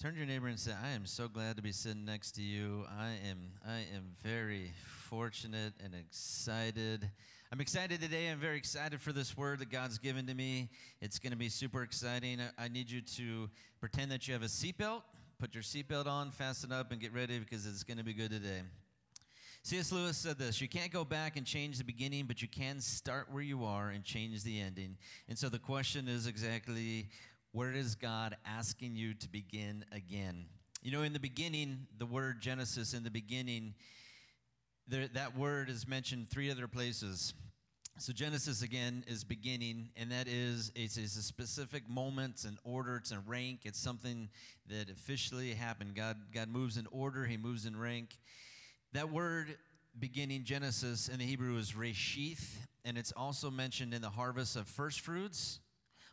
[0.00, 2.42] Turn to your neighbor and say, I am so glad to be sitting next to
[2.42, 2.86] you.
[2.98, 7.06] I am, I am very fortunate and excited.
[7.52, 8.30] I'm excited today.
[8.30, 10.70] I'm very excited for this word that God's given to me.
[11.02, 12.40] It's going to be super exciting.
[12.56, 15.02] I need you to pretend that you have a seatbelt.
[15.38, 18.30] Put your seatbelt on, fasten up, and get ready because it's going to be good
[18.30, 18.62] today.
[19.62, 19.92] C.S.
[19.92, 23.26] Lewis said this You can't go back and change the beginning, but you can start
[23.30, 24.96] where you are and change the ending.
[25.28, 27.08] And so the question is exactly
[27.52, 30.46] where is God asking you to begin again?
[30.82, 33.74] You know, in the beginning, the word Genesis, in the beginning,
[34.86, 37.34] there, that word is mentioned three other places.
[37.98, 42.56] So Genesis again is beginning, and that is it's, it's, a specific moment, it's an
[42.64, 44.30] order, it's a rank, it's something
[44.68, 45.94] that officially happened.
[45.94, 48.16] God God moves in order, He moves in rank.
[48.92, 49.56] That word
[49.98, 54.66] beginning Genesis in the Hebrew is reshith, and it's also mentioned in the harvest of
[54.66, 55.58] first fruits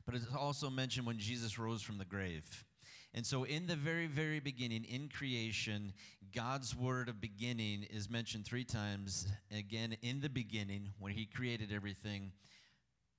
[0.07, 2.65] but it's also mentioned when Jesus rose from the grave.
[3.13, 5.93] And so, in the very, very beginning, in creation,
[6.33, 9.27] God's word of beginning is mentioned three times.
[9.55, 12.31] Again, in the beginning, when He created everything,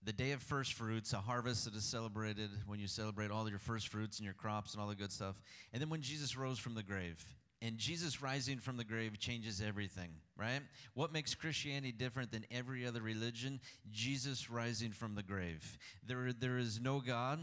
[0.03, 3.59] the day of first fruits, a harvest that is celebrated when you celebrate all your
[3.59, 5.37] first fruits and your crops and all the good stuff.
[5.73, 7.23] And then when Jesus rose from the grave.
[7.61, 10.61] And Jesus rising from the grave changes everything, right?
[10.95, 13.61] What makes Christianity different than every other religion?
[13.91, 15.79] Jesus rising from the grave.
[16.07, 17.41] There, there is no God,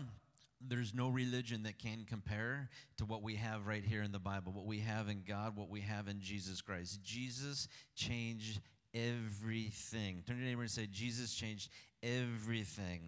[0.65, 4.53] there's no religion that can compare to what we have right here in the Bible,
[4.53, 7.03] what we have in God, what we have in Jesus Christ.
[7.03, 8.61] Jesus changed
[8.93, 10.23] everything.
[10.25, 11.69] Turn to your neighbor and say, Jesus changed
[12.01, 13.01] everything.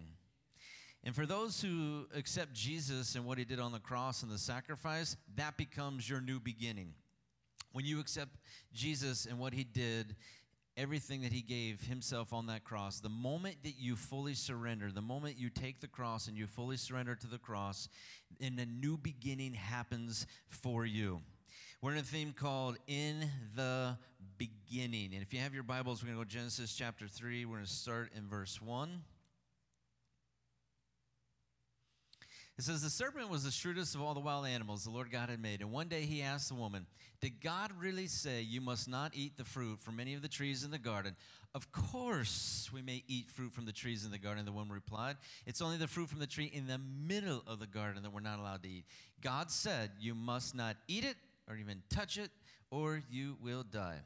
[1.04, 4.38] And for those who accept Jesus and what he did on the cross and the
[4.38, 6.94] sacrifice, that becomes your new beginning.
[7.72, 8.36] When you accept
[8.72, 10.16] Jesus and what he did,
[10.76, 15.02] everything that he gave himself on that cross, the moment that you fully surrender, the
[15.02, 17.88] moment you take the cross and you fully surrender to the cross,
[18.40, 21.20] and a new beginning happens for you.
[21.80, 23.96] We're in a theme called In the
[24.36, 25.14] Beginning.
[25.14, 27.44] And if you have your Bibles, we're going to go Genesis chapter 3.
[27.44, 29.02] We're going to start in verse 1.
[32.58, 35.28] It says, The serpent was the shrewdest of all the wild animals the Lord God
[35.28, 35.60] had made.
[35.60, 36.86] And one day he asked the woman,
[37.20, 40.64] Did God really say you must not eat the fruit from any of the trees
[40.64, 41.14] in the garden?
[41.54, 45.16] Of course we may eat fruit from the trees in the garden, the woman replied.
[45.46, 48.20] It's only the fruit from the tree in the middle of the garden that we're
[48.20, 48.84] not allowed to eat.
[49.22, 51.16] God said, You must not eat it
[51.48, 52.30] or even touch it,
[52.70, 54.00] or you will die.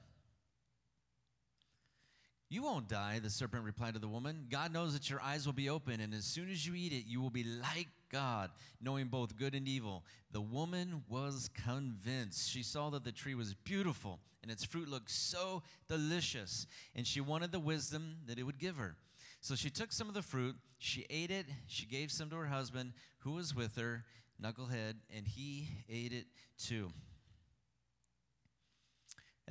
[2.53, 4.45] You won't die, the serpent replied to the woman.
[4.51, 7.07] God knows that your eyes will be open, and as soon as you eat it,
[7.07, 10.05] you will be like God, knowing both good and evil.
[10.33, 12.51] The woman was convinced.
[12.51, 17.23] She saw that the tree was beautiful, and its fruit looked so delicious, and she
[17.23, 18.97] wanted the wisdom that it would give her.
[19.41, 22.49] So she took some of the fruit, she ate it, she gave some to her
[22.49, 24.05] husband, who was with her,
[24.43, 26.27] knucklehead, and he ate it
[26.59, 26.91] too.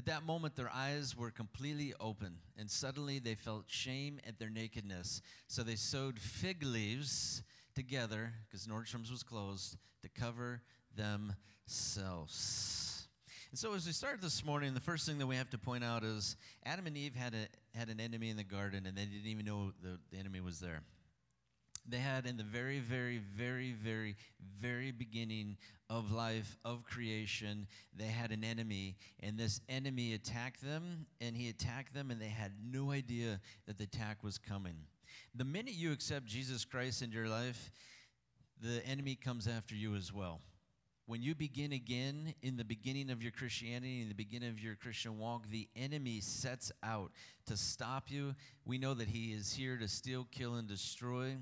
[0.01, 4.49] At that moment, their eyes were completely open, and suddenly they felt shame at their
[4.49, 5.21] nakedness.
[5.47, 7.43] So they sewed fig leaves
[7.75, 10.63] together, because Nordstrom's was closed, to cover
[10.95, 13.09] themselves.
[13.51, 15.83] And so, as we start this morning, the first thing that we have to point
[15.83, 16.35] out is
[16.65, 19.45] Adam and Eve had, a, had an enemy in the garden, and they didn't even
[19.45, 20.81] know the, the enemy was there
[21.87, 24.15] they had in the very, very, very, very,
[24.59, 25.57] very beginning
[25.89, 31.49] of life, of creation, they had an enemy, and this enemy attacked them, and he
[31.49, 34.75] attacked them, and they had no idea that the attack was coming.
[35.35, 37.71] The minute you accept Jesus Christ into your life,
[38.61, 40.39] the enemy comes after you as well.
[41.07, 44.75] When you begin again in the beginning of your Christianity, in the beginning of your
[44.75, 47.11] Christian walk, the enemy sets out
[47.47, 48.35] to stop you.
[48.65, 51.35] We know that he is here to steal, kill, and destroy.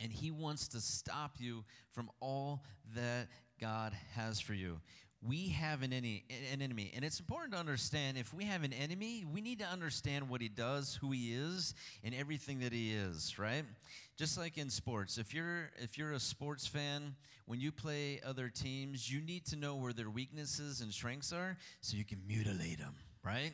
[0.00, 2.62] And he wants to stop you from all
[2.94, 3.28] that
[3.60, 4.80] God has for you.
[5.26, 8.72] We have an enemy, an enemy, and it's important to understand if we have an
[8.72, 11.74] enemy, we need to understand what he does, who he is,
[12.04, 13.64] and everything that he is, right?
[14.16, 15.16] Just like in sports.
[15.18, 19.56] If you're if you're a sports fan, when you play other teams, you need to
[19.56, 22.94] know where their weaknesses and strengths are so you can mutilate them
[23.26, 23.52] right?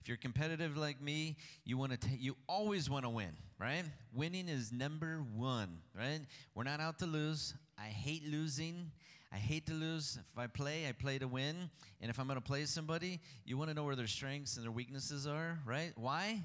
[0.00, 3.84] If you're competitive like me, you want to you always want to win, right?
[4.12, 6.20] Winning is number 1, right?
[6.54, 7.54] We're not out to lose.
[7.78, 8.90] I hate losing.
[9.32, 10.18] I hate to lose.
[10.32, 11.70] If I play, I play to win.
[12.00, 14.64] And if I'm going to play somebody, you want to know where their strengths and
[14.64, 15.92] their weaknesses are, right?
[15.96, 16.42] Why?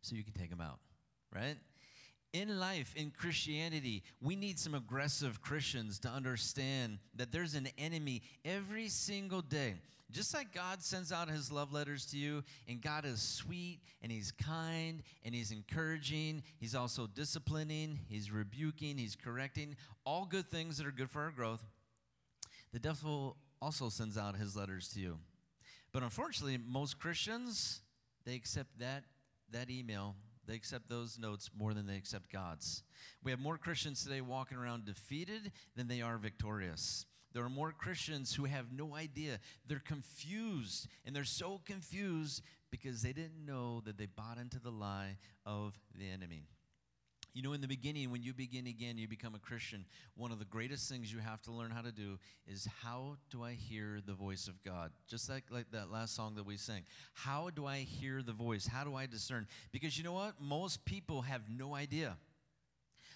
[0.00, 0.78] So you can take them out,
[1.32, 1.56] right?
[2.34, 8.22] in life, in Christianity, we need some aggressive Christians to understand that there's an enemy
[8.44, 9.74] every single day.
[10.10, 14.10] Just like God sends out his love letters to you, and God is sweet and
[14.10, 20.78] he's kind and he's encouraging, he's also disciplining, he's rebuking, he's correcting, all good things
[20.78, 21.62] that are good for our growth.
[22.72, 25.18] the devil also sends out his letters to you.
[25.92, 27.80] But unfortunately, most Christians,
[28.24, 29.04] they accept that,
[29.50, 30.14] that email,
[30.46, 32.82] they accept those notes more than they accept God's.
[33.22, 37.04] We have more Christians today walking around defeated than they are victorious.
[37.32, 39.38] There are more Christians who have no idea.
[39.66, 44.70] They're confused, and they're so confused because they didn't know that they bought into the
[44.70, 46.44] lie of the enemy.
[47.34, 49.84] You know, in the beginning, when you begin again, you become a Christian,
[50.16, 53.44] one of the greatest things you have to learn how to do is how do
[53.44, 54.90] I hear the voice of God?
[55.08, 56.82] Just like, like that last song that we sang.
[57.12, 58.66] How do I hear the voice?
[58.66, 59.46] How do I discern?
[59.70, 60.40] Because you know what?
[60.40, 62.16] Most people have no idea.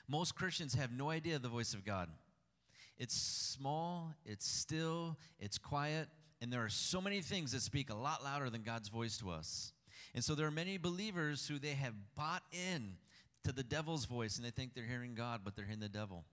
[0.06, 2.08] Most Christians have no idea the voice of God.
[2.98, 6.08] It's small, it's still, it's quiet,
[6.40, 9.30] and there are so many things that speak a lot louder than God's voice to
[9.30, 9.72] us.
[10.14, 12.96] And so there are many believers who they have bought in
[13.44, 16.24] to the devil's voice and they think they're hearing God, but they're hearing the devil.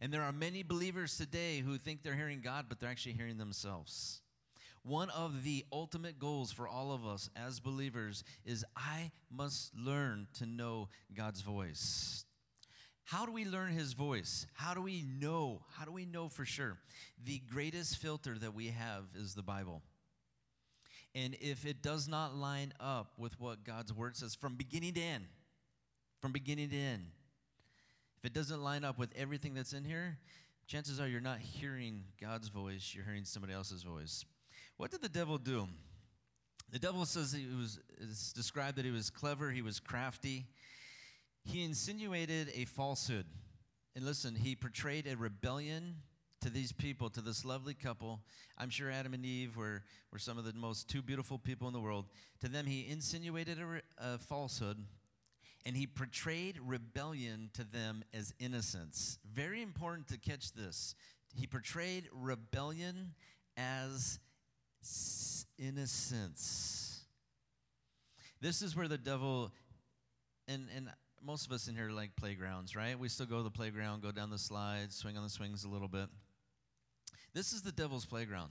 [0.00, 3.36] And there are many believers today who think they're hearing God, but they're actually hearing
[3.36, 4.22] themselves.
[4.82, 10.28] One of the ultimate goals for all of us as believers is I must learn
[10.38, 12.24] to know God's voice.
[13.08, 14.46] How do we learn his voice?
[14.52, 15.62] How do we know?
[15.72, 16.76] How do we know for sure?
[17.24, 19.80] The greatest filter that we have is the Bible.
[21.14, 25.00] And if it does not line up with what God's word says from beginning to
[25.00, 25.24] end,
[26.20, 27.06] from beginning to end.
[28.18, 30.18] If it doesn't line up with everything that's in here,
[30.66, 34.26] chances are you're not hearing God's voice, you're hearing somebody else's voice.
[34.76, 35.66] What did the devil do?
[36.70, 37.78] The devil says he was
[38.34, 40.44] described that he was clever, he was crafty.
[41.50, 43.24] He insinuated a falsehood.
[43.96, 45.96] And listen, he portrayed a rebellion
[46.42, 48.20] to these people, to this lovely couple.
[48.58, 51.72] I'm sure Adam and Eve were, were some of the most two beautiful people in
[51.72, 52.04] the world.
[52.40, 53.80] To them, he insinuated a,
[54.14, 54.76] a falsehood
[55.64, 59.18] and he portrayed rebellion to them as innocence.
[59.32, 60.94] Very important to catch this.
[61.34, 63.14] He portrayed rebellion
[63.56, 64.18] as
[65.58, 67.00] innocence.
[68.40, 69.50] This is where the devil,
[70.46, 70.90] and, and
[71.24, 72.98] most of us in here like playgrounds, right?
[72.98, 75.68] We still go to the playground, go down the slides, swing on the swings a
[75.68, 76.08] little bit.
[77.34, 78.50] This is the devil's playground.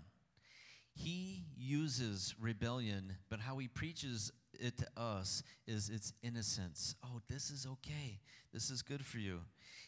[0.94, 6.96] He uses rebellion, but how he preaches it to us is its innocence.
[7.04, 8.20] Oh, this is okay.
[8.52, 9.42] This is good for you.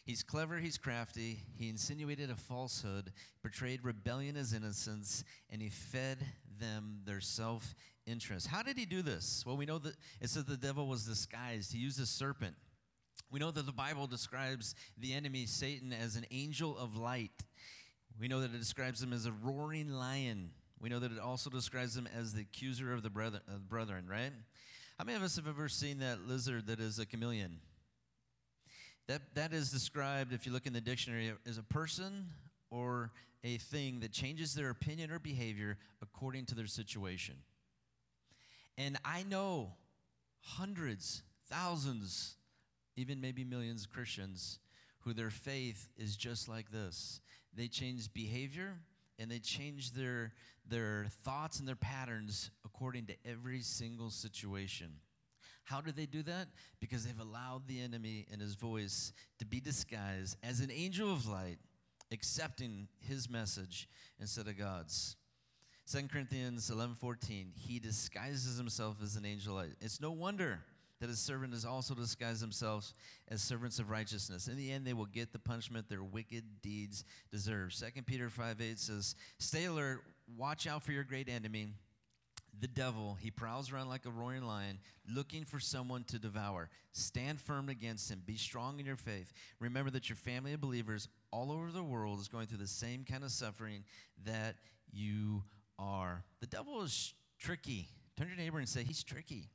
[0.04, 1.40] He's clever, he's crafty.
[1.56, 3.12] He insinuated a falsehood,
[3.42, 6.18] portrayed rebellion as innocence, and he fed
[6.60, 7.74] them their self
[8.06, 8.46] interest.
[8.46, 9.44] How did he do this?
[9.46, 11.72] Well, we know that it says the devil was disguised.
[11.72, 12.54] He used a serpent.
[13.30, 17.30] We know that the Bible describes the enemy, Satan, as an angel of light.
[18.18, 20.50] We know that it describes him as a roaring lion.
[20.80, 24.32] We know that it also describes him as the accuser of the brethren, right?
[24.98, 27.60] How many of us have ever seen that lizard that is a chameleon?
[29.06, 32.26] That, that is described, if you look in the dictionary, as a person
[32.70, 33.12] or
[33.44, 37.36] a thing that changes their opinion or behavior according to their situation.
[38.76, 39.72] And I know
[40.40, 42.36] hundreds, thousands,
[43.00, 44.58] even maybe millions of Christians
[45.00, 47.20] who their faith is just like this.
[47.56, 48.74] They change behavior
[49.18, 50.32] and they change their,
[50.68, 54.88] their thoughts and their patterns according to every single situation.
[55.64, 56.48] How do they do that?
[56.80, 61.28] Because they've allowed the enemy and his voice to be disguised as an angel of
[61.28, 61.58] light,
[62.12, 63.88] accepting his message
[64.18, 65.16] instead of God's.
[65.90, 69.58] 2 Corinthians 11:14 he disguises himself as an angel.
[69.80, 70.60] It's no wonder
[71.00, 72.94] that his servant has also disguised themselves
[73.28, 74.48] as servants of righteousness.
[74.48, 77.74] In the end, they will get the punishment their wicked deeds deserve.
[77.74, 80.02] 2 Peter 5 8 says, Stay alert,
[80.36, 81.68] watch out for your great enemy,
[82.60, 83.16] the devil.
[83.18, 84.78] He prowls around like a roaring lion,
[85.08, 86.68] looking for someone to devour.
[86.92, 88.22] Stand firm against him.
[88.26, 89.32] Be strong in your faith.
[89.58, 93.04] Remember that your family of believers all over the world is going through the same
[93.04, 93.84] kind of suffering
[94.26, 94.56] that
[94.92, 95.44] you
[95.78, 96.24] are.
[96.40, 97.88] The devil is tricky.
[98.16, 99.48] Turn to your neighbor and say, He's tricky.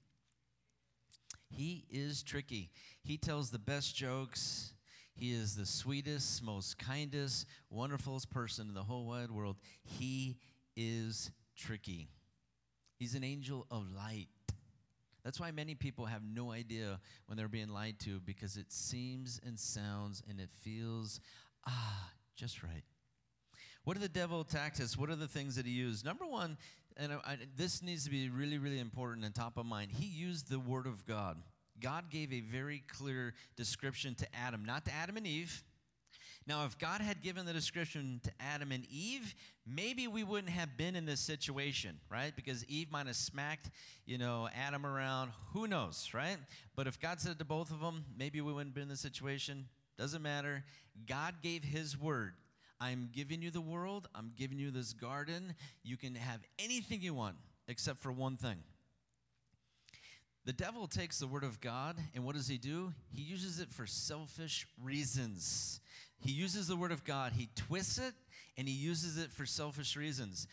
[1.50, 2.72] He is tricky.
[3.04, 4.74] He tells the best jokes.
[5.16, 9.58] He is the sweetest, most kindest, wonderfulest person in the whole wide world.
[9.84, 10.38] He
[10.76, 12.10] is tricky.
[12.98, 14.28] He's an angel of light.
[15.24, 19.40] That's why many people have no idea when they're being lied to because it seems
[19.46, 21.20] and sounds and it feels,
[21.66, 22.84] ah, just right.
[23.86, 24.46] What did the devil
[24.82, 24.98] us?
[24.98, 26.04] What are the things that he used?
[26.04, 26.58] Number one,
[26.98, 29.92] and I, this needs to be really, really important and top of mind.
[29.92, 31.38] He used the Word of God.
[31.82, 35.64] God gave a very clear description to Adam, not to Adam and Eve.
[36.48, 39.34] Now, if God had given the description to Adam and Eve,
[39.66, 42.36] maybe we wouldn't have been in this situation, right?
[42.36, 43.72] Because Eve might have smacked,
[44.06, 45.32] you know, Adam around.
[45.54, 46.38] Who knows, right?
[46.76, 49.00] But if God said to both of them, maybe we wouldn't have been in this
[49.00, 49.66] situation.
[49.98, 50.64] Doesn't matter.
[51.08, 52.34] God gave His word
[52.80, 55.56] I'm giving you the world, I'm giving you this garden.
[55.84, 58.58] You can have anything you want except for one thing.
[60.46, 62.94] The devil takes the word of God, and what does he do?
[63.10, 65.80] He uses it for selfish reasons.
[66.20, 68.14] He uses the word of God, he twists it,
[68.56, 70.48] and he uses it for selfish reasons.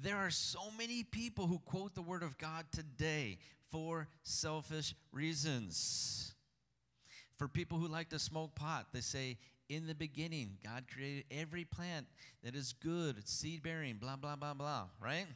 [0.00, 3.38] There are so many people who quote the word of God today
[3.70, 6.34] for selfish reasons.
[7.36, 11.64] For people who like to smoke pot, they say, in the beginning, God created every
[11.64, 12.06] plant
[12.42, 15.26] that is good, seed bearing, blah, blah, blah, blah, right?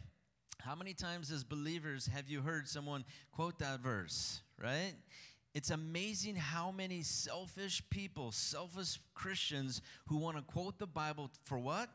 [0.61, 4.95] How many times as believers have you heard someone quote that verse, right?
[5.55, 11.59] It's amazing how many selfish people, selfish Christians who want to quote the Bible for
[11.59, 11.89] what?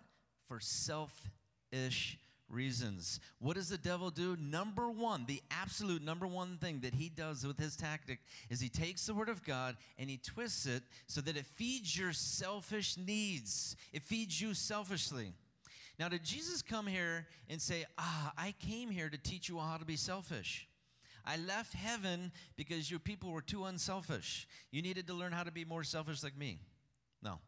[0.48, 2.18] For selfish
[2.54, 3.20] reasons.
[3.40, 4.38] What does the devil do?
[4.40, 8.20] Number one, the absolute number one thing that he does with his tactic
[8.50, 11.98] is he takes the word of God and he twists it so that it feeds
[11.98, 13.76] your selfish needs.
[13.92, 15.34] It feeds you selfishly.
[16.00, 19.78] Now, did Jesus come here and say, Ah, I came here to teach you how
[19.78, 20.68] to be selfish?
[21.26, 24.48] I left heaven because your people were too unselfish.
[24.72, 26.60] You needed to learn how to be more selfish like me.
[27.22, 27.40] No.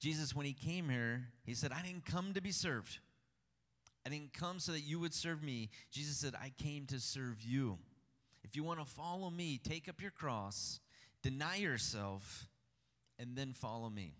[0.00, 2.98] Jesus, when he came here, he said, I didn't come to be served.
[4.06, 5.70] I didn't come so that you would serve me.
[5.90, 7.78] Jesus said, I came to serve you.
[8.42, 10.80] If you want to follow me, take up your cross,
[11.22, 12.48] deny yourself,
[13.18, 14.14] and then follow me.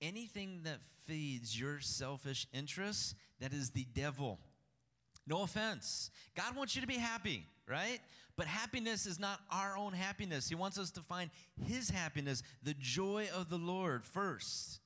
[0.00, 4.38] Anything that feeds your selfish interests, that is the devil.
[5.26, 6.10] No offense.
[6.36, 8.00] God wants you to be happy, right?
[8.36, 10.48] But happiness is not our own happiness.
[10.48, 11.30] He wants us to find
[11.64, 14.80] His happiness, the joy of the Lord first.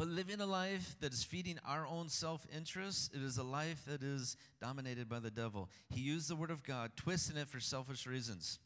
[0.00, 3.84] But living a life that is feeding our own self interest, it is a life
[3.86, 5.68] that is dominated by the devil.
[5.90, 8.60] He used the Word of God, twisting it for selfish reasons.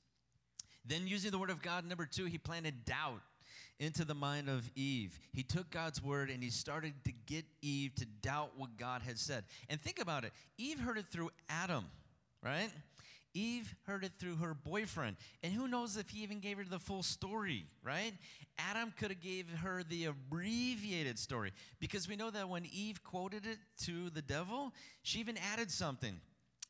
[0.87, 3.21] Then, using the Word of God, number two, he planted doubt
[3.81, 5.19] into the mind of Eve.
[5.33, 9.19] He took God's word and he started to get Eve to doubt what God had
[9.19, 9.43] said.
[9.69, 11.87] And think about it Eve heard it through Adam,
[12.45, 12.71] right?
[13.35, 15.17] Eve heard it through her boyfriend.
[15.43, 18.14] And who knows if he even gave her the full story, right?
[18.59, 23.45] Adam could have gave her the abbreviated story because we know that when Eve quoted
[23.45, 24.73] it to the devil,
[25.03, 26.21] she even added something.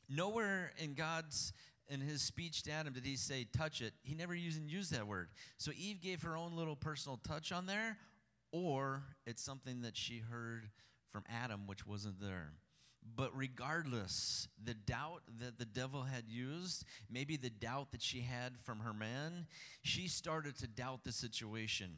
[0.08, 1.52] Nowhere in God's
[1.88, 3.92] in his speech to Adam did he say touch it.
[4.02, 5.28] He never even used that word.
[5.58, 7.98] So Eve gave her own little personal touch on there,
[8.52, 10.70] or it's something that she heard
[11.10, 12.52] from Adam, which wasn't there.
[13.16, 18.58] But regardless, the doubt that the devil had used, maybe the doubt that she had
[18.58, 19.46] from her man,
[19.82, 21.90] she started to doubt the situation.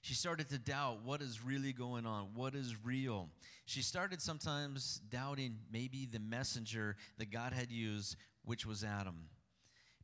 [0.00, 3.28] She started to doubt what is really going on, what is real.
[3.66, 9.28] She started sometimes doubting maybe the messenger that God had used which was Adam.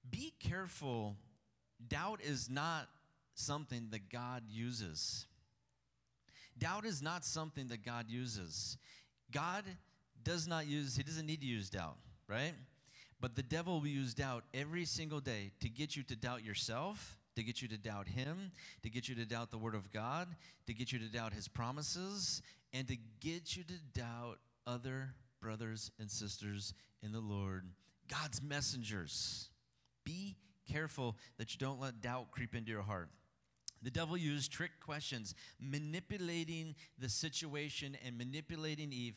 [0.08, 1.16] Be careful.
[1.88, 2.88] Doubt is not
[3.34, 5.26] something that God uses.
[6.56, 8.76] Doubt is not something that God uses.
[9.30, 9.64] God
[10.28, 11.96] does not use, he doesn't need to use doubt,
[12.28, 12.52] right?
[13.18, 17.16] But the devil will use doubt every single day to get you to doubt yourself,
[17.34, 20.28] to get you to doubt him, to get you to doubt the word of God,
[20.66, 22.42] to get you to doubt his promises,
[22.74, 27.64] and to get you to doubt other brothers and sisters in the Lord
[28.08, 29.48] God's messengers.
[30.04, 30.36] Be
[30.70, 33.08] careful that you don't let doubt creep into your heart.
[33.82, 39.14] The devil used trick questions, manipulating the situation and manipulating Eve.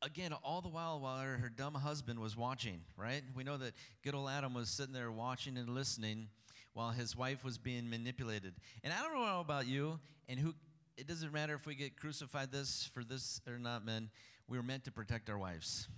[0.00, 3.22] Again, all the while while her, her dumb husband was watching, right?
[3.34, 3.72] We know that
[4.04, 6.28] good old Adam was sitting there watching and listening
[6.72, 8.54] while his wife was being manipulated.
[8.84, 10.54] And I don't know about you, and who
[10.96, 14.10] it doesn't matter if we get crucified this for this or not, men.
[14.48, 15.88] We were meant to protect our wives.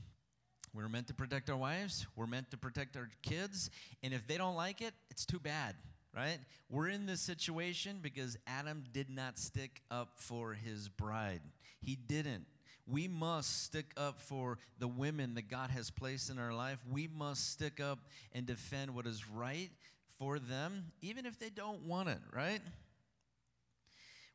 [0.73, 3.71] We were meant to protect our wives, we're meant to protect our kids,
[4.05, 5.75] and if they don't like it, it's too bad,
[6.15, 6.39] right?
[6.69, 11.41] We're in this situation because Adam did not stick up for his bride.
[11.81, 12.47] He didn't.
[12.91, 16.83] We must stick up for the women that God has placed in our life.
[16.91, 18.01] We must stick up
[18.33, 19.71] and defend what is right
[20.19, 22.61] for them, even if they don't want it, right?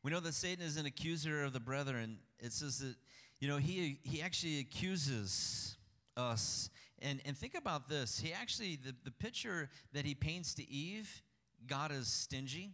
[0.02, 2.18] We know that Satan is an accuser of the brethren.
[2.38, 2.94] It says that,
[3.40, 5.76] you know, he, he actually accuses
[6.16, 6.70] us.
[7.00, 8.18] And, and think about this.
[8.18, 11.22] He actually, the, the picture that he paints to Eve,
[11.66, 12.70] God is stingy,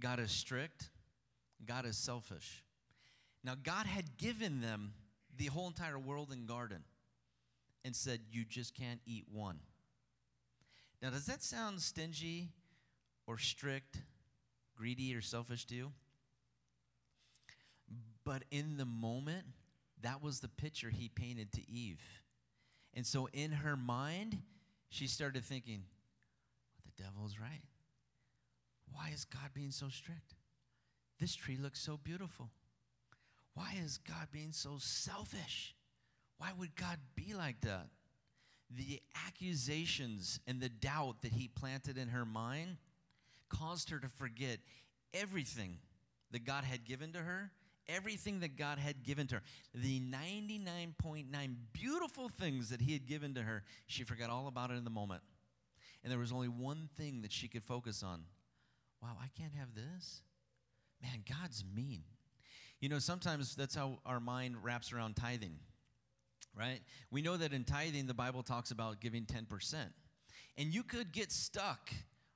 [0.00, 0.88] God is strict,
[1.66, 2.62] God is selfish.
[3.48, 4.92] Now, God had given them
[5.34, 6.84] the whole entire world and garden
[7.82, 9.60] and said, You just can't eat one.
[11.00, 12.50] Now, does that sound stingy
[13.26, 14.02] or strict,
[14.76, 15.92] greedy or selfish to you?
[18.22, 19.46] But in the moment,
[20.02, 22.02] that was the picture he painted to Eve.
[22.92, 24.36] And so in her mind,
[24.90, 25.84] she started thinking,
[26.84, 27.62] the devil's right.
[28.92, 30.34] Why is God being so strict?
[31.18, 32.50] This tree looks so beautiful.
[33.58, 35.74] Why is God being so selfish?
[36.38, 37.88] Why would God be like that?
[38.70, 42.76] The accusations and the doubt that he planted in her mind
[43.48, 44.58] caused her to forget
[45.12, 45.78] everything
[46.30, 47.50] that God had given to her,
[47.88, 49.42] everything that God had given to her.
[49.74, 54.74] The 99.9 beautiful things that he had given to her, she forgot all about it
[54.74, 55.22] in the moment.
[56.04, 58.22] And there was only one thing that she could focus on.
[59.02, 60.22] Wow, I can't have this?
[61.02, 62.04] Man, God's mean.
[62.80, 65.56] You know, sometimes that's how our mind wraps around tithing,
[66.56, 66.80] right?
[67.10, 69.74] We know that in tithing, the Bible talks about giving 10%.
[70.56, 71.90] And you could get stuck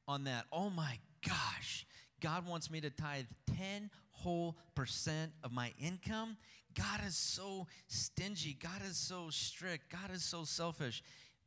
[0.09, 0.47] on that.
[0.53, 1.87] Oh my gosh,
[2.21, 6.37] God wants me to tithe 10 whole percent of my income.
[6.75, 8.57] God is so stingy.
[8.61, 9.91] God is so strict.
[9.91, 11.03] God is so selfish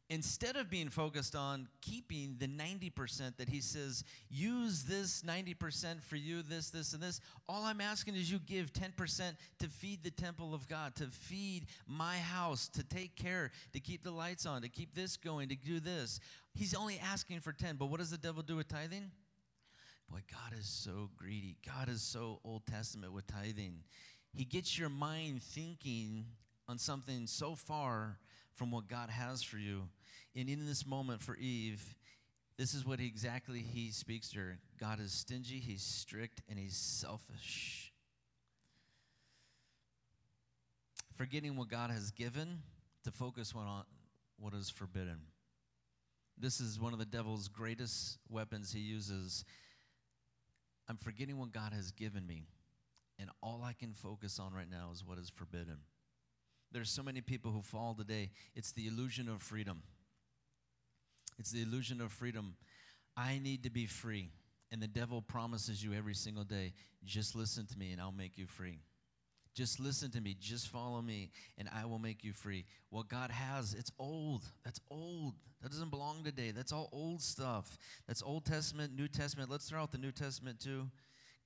[0.10, 6.16] instead of being focused on keeping the 90% that he says, use this 90% for
[6.16, 10.12] you, this, this, and this, all I'm asking is you give 10% to feed the
[10.12, 14.62] temple of God, to feed my house, to take care, to keep the lights on,
[14.62, 16.20] to keep this going, to do this.
[16.54, 17.78] He's only asking for 10.
[17.78, 19.12] But what does the devil do with tithing?
[20.10, 21.58] Boy, God is so greedy.
[21.66, 23.80] God is so Old Testament with tithing.
[24.34, 26.26] He gets your mind thinking
[26.68, 28.20] on something so far
[28.56, 29.84] from what God has for you.
[30.36, 31.96] And in this moment for Eve,
[32.58, 36.76] this is what exactly he speaks to her God is stingy, he's strict, and he's
[36.76, 37.94] selfish.
[41.16, 42.62] Forgetting what God has given
[43.04, 43.84] to focus on
[44.38, 45.20] what is forbidden.
[46.38, 49.46] This is one of the devil's greatest weapons he uses.
[50.90, 52.44] I'm forgetting what God has given me,
[53.18, 55.78] and all I can focus on right now is what is forbidden.
[56.72, 58.32] There's so many people who fall today.
[58.56, 59.84] It's the illusion of freedom.
[61.40, 62.56] It's the illusion of freedom.
[63.16, 64.32] I need to be free.
[64.72, 66.74] And the devil promises you every single day
[67.06, 68.80] just listen to me and I'll make you free.
[69.54, 72.66] Just listen to me, just follow me, and I will make you free.
[72.90, 74.44] What God has, it's old.
[74.66, 75.36] That's old.
[75.62, 76.52] That doesn't belong today.
[76.52, 77.78] That's all old stuff.
[78.06, 79.50] That's Old Testament, New Testament.
[79.50, 80.90] Let's throw out the New Testament too.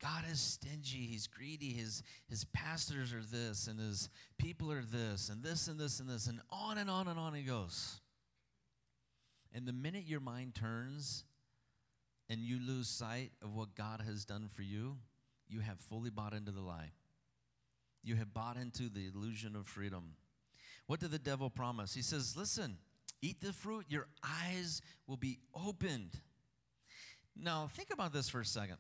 [0.02, 1.06] God is stingy.
[1.06, 1.74] He's greedy.
[1.74, 6.10] His, his pastors are this, and his people are this, and this, and this, and
[6.10, 8.00] this, and on and on and on he goes.
[9.54, 11.26] And the minute your mind turns
[12.30, 14.98] and you lose sight of what God has done for you,
[15.48, 16.92] you have fully bought into the lie.
[18.04, 20.14] You have bought into the illusion of freedom.
[20.86, 21.94] What did the devil promise?
[21.94, 22.78] He says, Listen,
[23.22, 26.12] eat the fruit, your eyes will be opened.
[27.36, 28.78] Now, think about this for a second.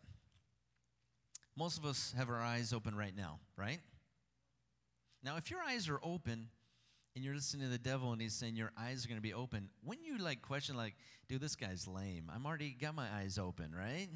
[1.57, 3.79] Most of us have our eyes open right now, right?
[5.23, 6.47] Now, if your eyes are open
[7.15, 9.33] and you're listening to the devil and he's saying your eyes are going to be
[9.33, 10.95] open, when you like question, like,
[11.27, 12.31] dude, this guy's lame.
[12.33, 14.07] I'm already got my eyes open, right?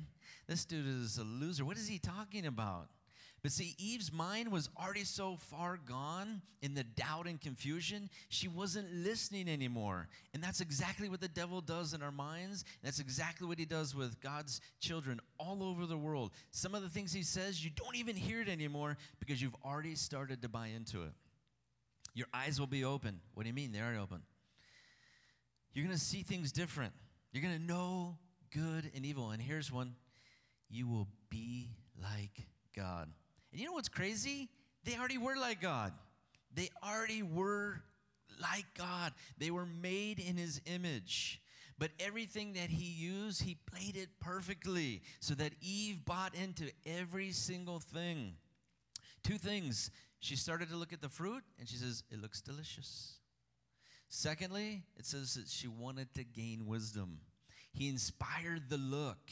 [0.48, 1.66] This dude is a loser.
[1.66, 2.88] What is he talking about?
[3.44, 8.48] But see, Eve's mind was already so far gone in the doubt and confusion, she
[8.48, 10.08] wasn't listening anymore.
[10.34, 12.64] And that's exactly what the devil does in our minds.
[12.82, 16.32] That's exactly what he does with God's children all over the world.
[16.52, 19.96] Some of the things he says, you don't even hear it anymore because you've already
[19.96, 21.12] started to buy into it.
[22.16, 23.20] Your eyes will be open.
[23.34, 23.74] What do you mean?
[23.74, 24.22] They are open.
[25.74, 26.94] You're going to see things different.
[27.34, 28.16] You're going to know
[28.54, 29.32] good and evil.
[29.32, 29.96] And here's one
[30.70, 33.10] you will be like God.
[33.54, 34.50] And you know what's crazy?
[34.84, 35.94] They already were like God.
[36.56, 37.84] They already were
[38.42, 39.14] like God.
[39.38, 41.40] They were made in his image.
[41.78, 47.32] But everything that he used, he played it perfectly so that Eve bought into every
[47.32, 48.34] single thing.
[49.24, 49.92] Two things.
[50.20, 53.18] She started to look at the fruit and she says, It looks delicious.
[54.10, 57.20] Secondly, it says that she wanted to gain wisdom.
[57.72, 59.30] He inspired the look,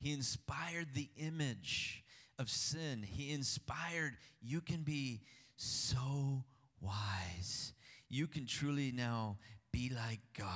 [0.00, 2.01] he inspired the image
[2.42, 3.02] of sin.
[3.08, 5.22] He inspired, you can be
[5.56, 6.44] so
[6.80, 7.72] wise.
[8.10, 9.38] You can truly now
[9.72, 10.48] be like God.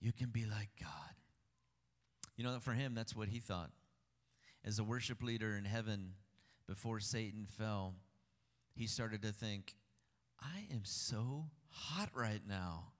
[0.00, 0.90] You can be like God.
[2.36, 3.70] You know, for him, that's what he thought.
[4.64, 6.12] As a worship leader in heaven,
[6.68, 7.94] before Satan fell,
[8.74, 9.74] he started to think,
[10.40, 12.92] I am so hot right now.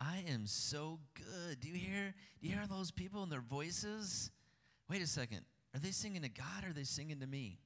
[0.00, 1.60] I am so good.
[1.60, 2.14] Do you hear?
[2.40, 4.30] Do you hear those people and their voices?
[4.88, 5.40] Wait a second.
[5.74, 7.58] Are they singing to God or are they singing to me?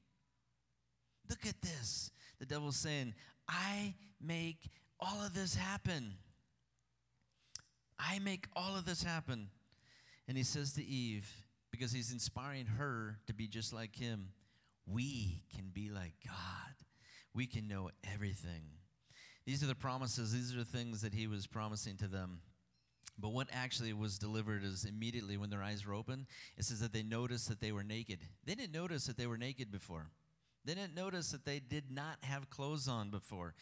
[1.29, 2.11] Look at this.
[2.39, 3.15] The devil's saying,
[3.49, 6.15] I make all of this happen.
[7.99, 9.49] I make all of this happen.
[10.29, 11.31] And he says to Eve,
[11.71, 14.29] because he's inspiring her to be just like him,
[14.87, 16.75] we can be like God.
[17.35, 18.63] We can know everything.
[19.47, 22.41] These are the promises, these are the things that he was promising to them.
[23.23, 26.27] But what actually was delivered is immediately when their eyes were open,
[26.59, 28.19] it says that they noticed that they were naked.
[28.45, 30.11] They didn't notice that they were naked before.
[30.65, 33.55] They didn't notice that they did not have clothes on before.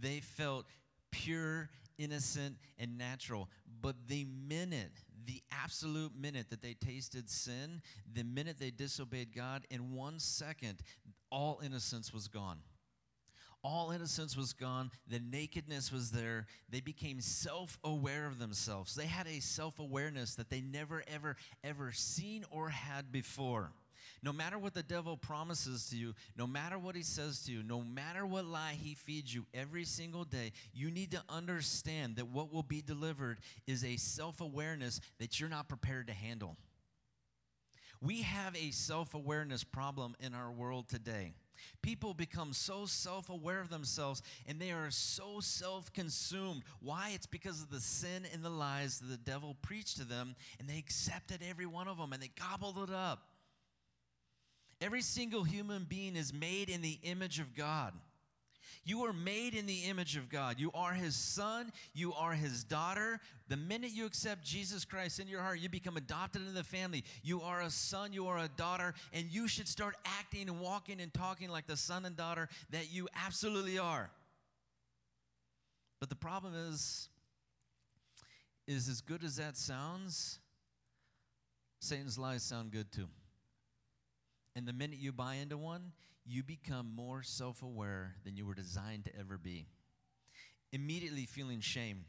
[0.00, 0.66] They felt
[1.10, 3.48] pure, innocent, and natural.
[3.80, 4.92] But the minute,
[5.24, 7.80] the absolute minute that they tasted sin,
[8.12, 10.80] the minute they disobeyed God, in one second,
[11.30, 12.58] all innocence was gone.
[13.68, 14.92] All innocence was gone.
[15.08, 16.46] The nakedness was there.
[16.70, 18.94] They became self aware of themselves.
[18.94, 23.72] They had a self awareness that they never, ever, ever seen or had before.
[24.22, 27.64] No matter what the devil promises to you, no matter what he says to you,
[27.64, 32.28] no matter what lie he feeds you every single day, you need to understand that
[32.28, 36.56] what will be delivered is a self awareness that you're not prepared to handle.
[38.00, 41.34] We have a self awareness problem in our world today.
[41.82, 46.62] People become so self aware of themselves and they are so self consumed.
[46.80, 47.12] Why?
[47.14, 50.68] It's because of the sin and the lies that the devil preached to them and
[50.68, 53.22] they accepted every one of them and they gobbled it up.
[54.80, 57.94] Every single human being is made in the image of God.
[58.86, 60.60] You are made in the image of God.
[60.60, 61.72] You are his son.
[61.92, 63.18] You are his daughter.
[63.48, 67.02] The minute you accept Jesus Christ in your heart, you become adopted into the family.
[67.24, 68.12] You are a son.
[68.12, 68.94] You are a daughter.
[69.12, 72.92] And you should start acting and walking and talking like the son and daughter that
[72.92, 74.08] you absolutely are.
[75.98, 77.08] But the problem is,
[78.68, 80.38] is as good as that sounds,
[81.80, 83.08] Satan's lies sound good too.
[84.56, 85.92] And the minute you buy into one,
[86.24, 89.66] you become more self aware than you were designed to ever be.
[90.72, 92.06] Immediately feeling shame,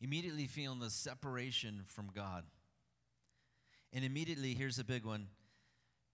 [0.00, 2.44] immediately feeling the separation from God.
[3.92, 5.26] And immediately, here's a big one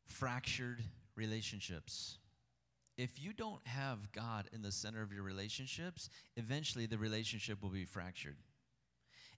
[0.07, 0.83] fractured
[1.17, 2.17] relationships.
[2.97, 7.71] If you don't have God in the center of your relationships, eventually the relationship will
[7.71, 8.37] be fractured.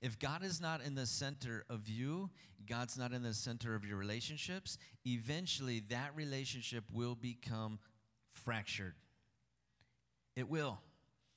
[0.00, 2.30] If God is not in the center of you,
[2.68, 7.78] God's not in the center of your relationships, eventually that relationship will become
[8.32, 8.94] fractured.
[10.34, 10.78] It will.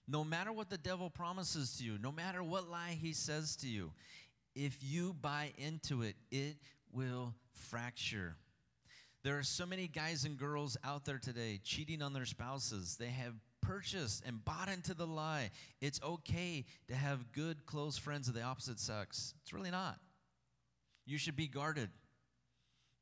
[0.08, 3.68] No matter what the devil promises to you, no matter what lie he says to
[3.68, 3.92] you,
[4.56, 6.58] if you buy into it, it
[6.92, 8.36] will fracture.
[9.24, 12.98] There are so many guys and girls out there today cheating on their spouses.
[12.98, 13.36] They have
[13.70, 15.52] purchased and bought into the lie.
[15.80, 19.36] It's okay to have good, close friends of the opposite sex.
[19.44, 20.00] It's really not.
[21.06, 21.90] You should be guarded.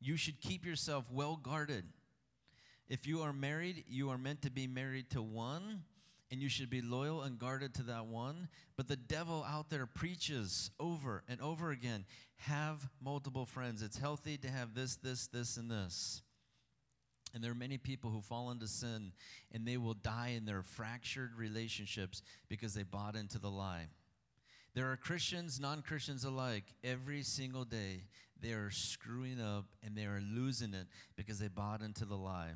[0.02, 1.86] You should keep yourself well guarded.
[2.90, 5.84] If you are married, you are meant to be married to one,
[6.32, 8.50] and you should be loyal and guarded to that one.
[8.76, 12.04] But the devil out there preaches over and over again
[12.36, 13.82] have multiple friends.
[13.82, 16.24] It's healthy to have this, this, this, and this.
[17.34, 19.12] And there are many people who fall into sin
[19.52, 23.88] and they will die in their fractured relationships because they bought into the lie.
[24.74, 28.04] There are Christians, non Christians alike, every single day
[28.42, 32.52] they are screwing up and they are losing it because they bought into the lie.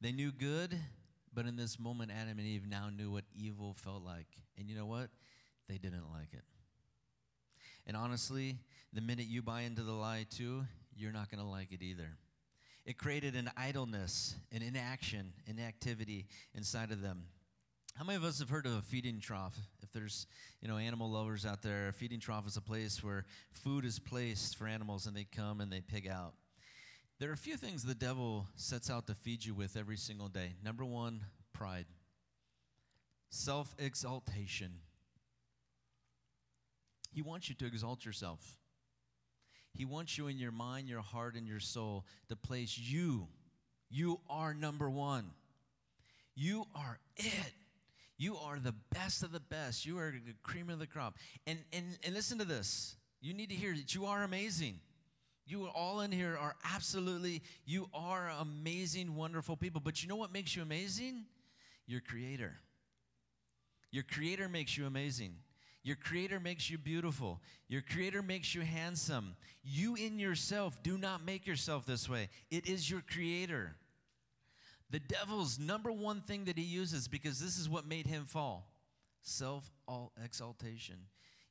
[0.00, 0.78] They knew good,
[1.32, 4.28] but in this moment, Adam and Eve now knew what evil felt like.
[4.58, 5.08] And you know what?
[5.68, 6.44] They didn't like it.
[7.86, 8.58] And honestly,
[8.92, 10.64] the minute you buy into the lie too,
[10.96, 12.16] you're not going to like it either.
[12.84, 17.24] It created an idleness, an inaction, inactivity inside of them.
[17.94, 19.56] How many of us have heard of a feeding trough?
[19.82, 20.26] If there's,
[20.60, 23.98] you know, animal lovers out there, a feeding trough is a place where food is
[23.98, 26.34] placed for animals and they come and they pig out.
[27.20, 30.28] There are a few things the devil sets out to feed you with every single
[30.28, 30.54] day.
[30.62, 31.86] Number one, pride,
[33.30, 34.72] self exaltation.
[37.12, 38.58] He wants you to exalt yourself.
[39.76, 43.26] He wants you in your mind, your heart, and your soul to place you.
[43.90, 45.30] You are number one.
[46.34, 47.52] You are it.
[48.16, 49.84] You are the best of the best.
[49.84, 51.16] You are the cream of the crop.
[51.46, 52.96] And, and, and listen to this.
[53.20, 54.78] You need to hear that you are amazing.
[55.46, 59.80] You all in here are absolutely, you are amazing, wonderful people.
[59.84, 61.24] But you know what makes you amazing?
[61.86, 62.54] Your creator.
[63.90, 65.34] Your creator makes you amazing.
[65.84, 67.40] Your creator makes you beautiful.
[67.68, 69.36] Your creator makes you handsome.
[69.62, 72.30] You in yourself do not make yourself this way.
[72.50, 73.76] It is your creator.
[74.90, 78.70] The devil's number one thing that he uses, because this is what made him fall
[79.22, 79.70] self
[80.22, 80.96] exaltation.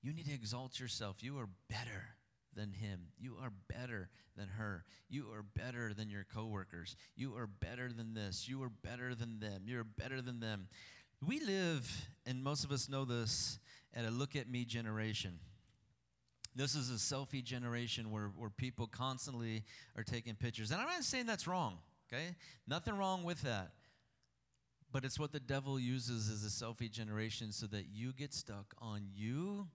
[0.01, 1.17] You need to exalt yourself.
[1.21, 2.15] You are better
[2.55, 3.07] than him.
[3.19, 4.83] You are better than her.
[5.09, 6.95] You are better than your coworkers.
[7.15, 8.47] You are better than this.
[8.47, 9.61] You are better than them.
[9.65, 10.67] You're better than them.
[11.25, 13.59] We live, and most of us know this,
[13.93, 15.39] at a look at me generation.
[16.55, 19.63] This is a selfie generation where, where people constantly
[19.97, 20.71] are taking pictures.
[20.71, 21.79] And I'm not saying that's wrong,
[22.11, 22.35] okay?
[22.67, 23.71] Nothing wrong with that.
[24.91, 28.75] But it's what the devil uses as a selfie generation so that you get stuck
[28.79, 29.67] on you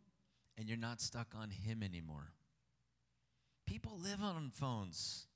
[0.56, 2.32] and you're not stuck on Him anymore.
[3.66, 5.26] People live on phones.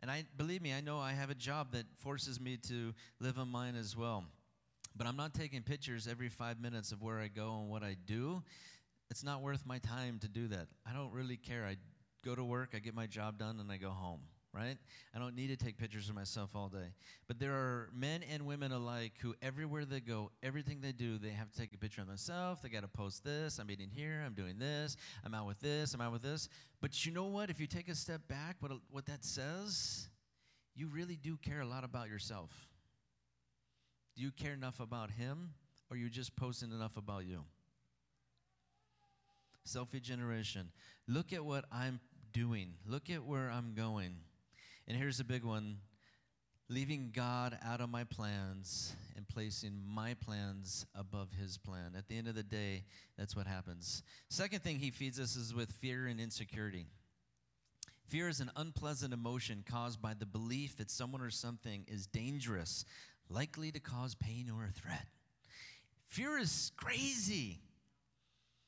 [0.00, 3.38] And I believe me, I know I have a job that forces me to live
[3.38, 4.24] on mine as well.
[4.96, 7.96] But I'm not taking pictures every five minutes of where I go and what I
[8.06, 8.42] do.
[9.10, 10.68] It's not worth my time to do that.
[10.86, 11.64] I don't really care.
[11.64, 11.76] I
[12.24, 14.20] go to work, I get my job done, and I go home
[14.54, 14.76] right?
[15.14, 16.92] I don't need to take pictures of myself all day.
[17.26, 21.30] But there are men and women alike who, everywhere they go, everything they do, they
[21.30, 22.60] have to take a picture of themselves.
[22.60, 23.58] They got to post this.
[23.58, 24.22] I'm eating here.
[24.24, 24.96] I'm doing this.
[25.24, 25.94] I'm out with this.
[25.94, 26.48] I'm out with this.
[26.80, 27.48] But you know what?
[27.48, 30.08] If you take a step back, what, what that says,
[30.74, 32.50] you really do care a lot about yourself.
[34.16, 35.50] Do you care enough about Him,
[35.90, 37.44] or are you just posting enough about you?
[39.66, 40.70] Selfie generation.
[41.06, 42.00] Look at what I'm
[42.32, 42.74] doing.
[42.86, 44.16] Look at where I'm going.
[44.88, 45.78] And here's a big one
[46.68, 51.92] leaving God out of my plans and placing my plans above his plan.
[51.96, 52.84] At the end of the day,
[53.18, 54.02] that's what happens.
[54.30, 56.86] Second thing he feeds us is with fear and insecurity.
[58.08, 62.84] Fear is an unpleasant emotion caused by the belief that someone or something is dangerous,
[63.28, 65.06] likely to cause pain or a threat.
[66.06, 67.60] Fear is crazy.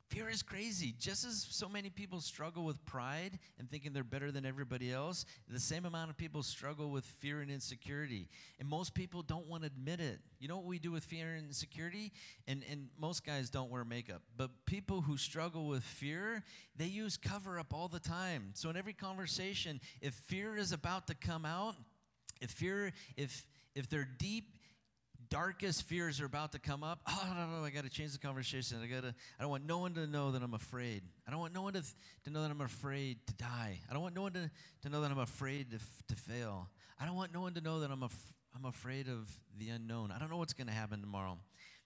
[0.09, 0.95] Fear is crazy.
[0.99, 5.25] Just as so many people struggle with pride and thinking they're better than everybody else,
[5.49, 8.29] the same amount of people struggle with fear and insecurity.
[8.61, 10.21] And most people don't want to admit it.
[10.39, 12.13] You know what we do with fear and insecurity?
[12.47, 14.23] And, and most guys don't wear makeup.
[14.37, 16.45] But people who struggle with fear,
[16.77, 18.51] they use cover up all the time.
[18.55, 21.75] So in every conversation, if fear is about to come out,
[22.41, 24.45] if fear, if if they're deep
[25.31, 28.19] darkest fears are about to come up, oh, no, no, I got to change the
[28.19, 28.79] conversation.
[28.83, 31.03] I got to, I don't want no one to know that I'm afraid.
[31.27, 31.83] I don't want no one to,
[32.25, 33.81] to know that I'm afraid to die.
[33.91, 34.51] I don't want no one to,
[34.83, 36.69] to know that I'm afraid to, to fail.
[37.01, 40.13] I don't want no one to know that I'm, af- I'm afraid of the unknown.
[40.13, 41.39] I don't know what's going to happen tomorrow.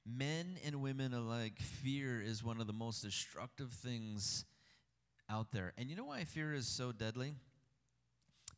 [0.04, 4.44] Men and women alike, fear is one of the most destructive things
[5.30, 5.72] out there.
[5.78, 7.34] And you know why fear is so deadly?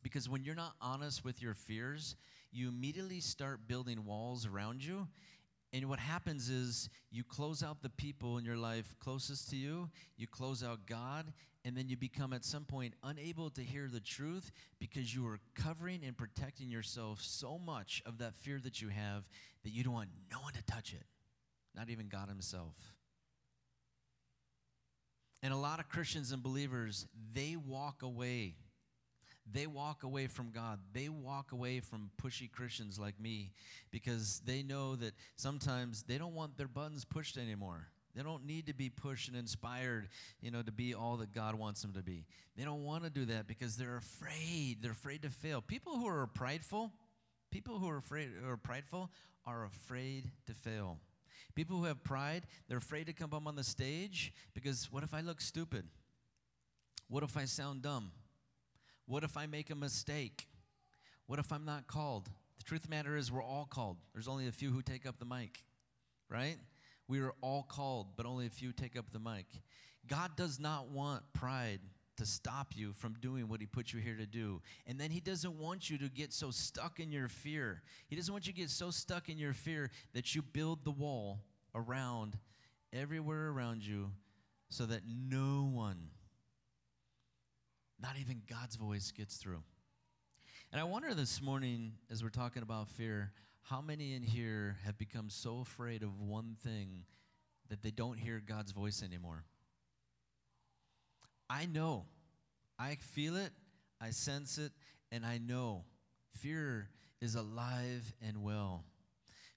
[0.03, 2.15] Because when you're not honest with your fears,
[2.51, 5.07] you immediately start building walls around you.
[5.73, 9.89] And what happens is you close out the people in your life closest to you,
[10.17, 11.31] you close out God,
[11.63, 15.39] and then you become at some point unable to hear the truth because you are
[15.55, 19.29] covering and protecting yourself so much of that fear that you have
[19.63, 21.05] that you don't want no one to touch it,
[21.73, 22.75] not even God Himself.
[25.43, 28.55] And a lot of Christians and believers, they walk away
[29.53, 30.79] they walk away from God.
[30.93, 33.51] They walk away from pushy Christians like me
[33.91, 37.87] because they know that sometimes they don't want their buttons pushed anymore.
[38.15, 40.09] They don't need to be pushed and inspired,
[40.41, 42.25] you know, to be all that God wants them to be.
[42.57, 44.77] They don't want to do that because they're afraid.
[44.81, 45.61] They're afraid to fail.
[45.61, 46.91] People who are prideful,
[47.51, 49.09] people who are afraid are prideful
[49.45, 50.99] are afraid to fail.
[51.55, 55.13] People who have pride, they're afraid to come up on the stage because what if
[55.13, 55.85] I look stupid?
[57.07, 58.11] What if I sound dumb?
[59.11, 60.47] What if I make a mistake?
[61.27, 62.29] What if I'm not called?
[62.59, 63.97] The truth of the matter is, we're all called.
[64.13, 65.65] There's only a few who take up the mic,
[66.29, 66.55] right?
[67.09, 69.47] We are all called, but only a few take up the mic.
[70.07, 71.81] God does not want pride
[72.15, 74.61] to stop you from doing what He put you here to do.
[74.87, 77.81] And then He doesn't want you to get so stuck in your fear.
[78.07, 80.91] He doesn't want you to get so stuck in your fear that you build the
[80.91, 81.41] wall
[81.75, 82.37] around
[82.93, 84.11] everywhere around you
[84.69, 86.11] so that no one
[88.01, 89.61] not even God's voice gets through.
[90.71, 93.31] And I wonder this morning, as we're talking about fear,
[93.63, 97.03] how many in here have become so afraid of one thing
[97.69, 99.43] that they don't hear God's voice anymore?
[101.49, 102.05] I know.
[102.79, 103.51] I feel it,
[104.01, 104.71] I sense it,
[105.11, 105.83] and I know
[106.39, 106.89] fear
[107.21, 108.85] is alive and well.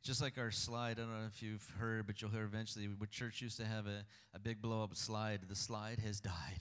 [0.03, 3.11] Just like our slide, I don't know if you've heard, but you'll hear eventually, What
[3.11, 4.05] church used to have a,
[4.35, 5.41] a big blow up slide.
[5.49, 6.61] The slide has died.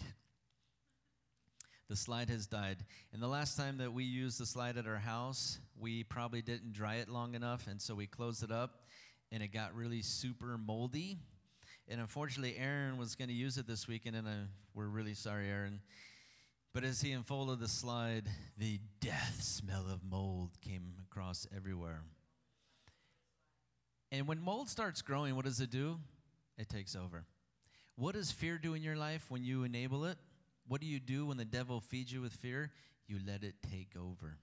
[1.89, 2.77] The slide has died.
[3.11, 6.73] And the last time that we used the slide at our house, we probably didn't
[6.73, 8.83] dry it long enough, and so we closed it up,
[9.31, 11.17] and it got really super moldy.
[11.87, 14.31] And unfortunately, Aaron was going to use it this weekend, and uh,
[14.73, 15.81] we're really sorry, Aaron.
[16.73, 22.01] But as he unfolded the slide, the death smell of mold came across everywhere.
[24.11, 25.99] And when mold starts growing, what does it do?
[26.57, 27.25] It takes over.
[27.95, 30.17] What does fear do in your life when you enable it?
[30.67, 32.71] What do you do when the devil feeds you with fear?
[33.07, 34.37] You let it take over.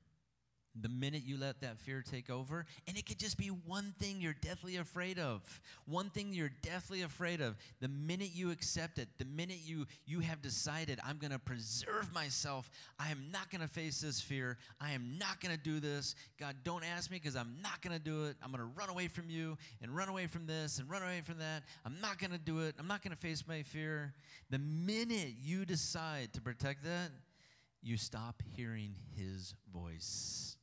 [0.80, 4.20] The minute you let that fear take over, and it could just be one thing
[4.20, 5.42] you're deathly afraid of.
[5.84, 7.56] One thing you're deathly afraid of.
[7.80, 12.14] The minute you accept it, the minute you you have decided I'm going to preserve
[12.14, 14.58] myself, I am not going to face this fear.
[14.80, 16.14] I am not going to do this.
[16.38, 18.36] God, don't ask me because I'm not going to do it.
[18.40, 21.20] I'm going to run away from you and run away from this and run away
[21.24, 21.64] from that.
[21.84, 22.76] I'm not going to do it.
[22.78, 24.14] I'm not going to face my fear.
[24.50, 27.10] The minute you decide to protect that,
[27.82, 30.58] you stop hearing his voice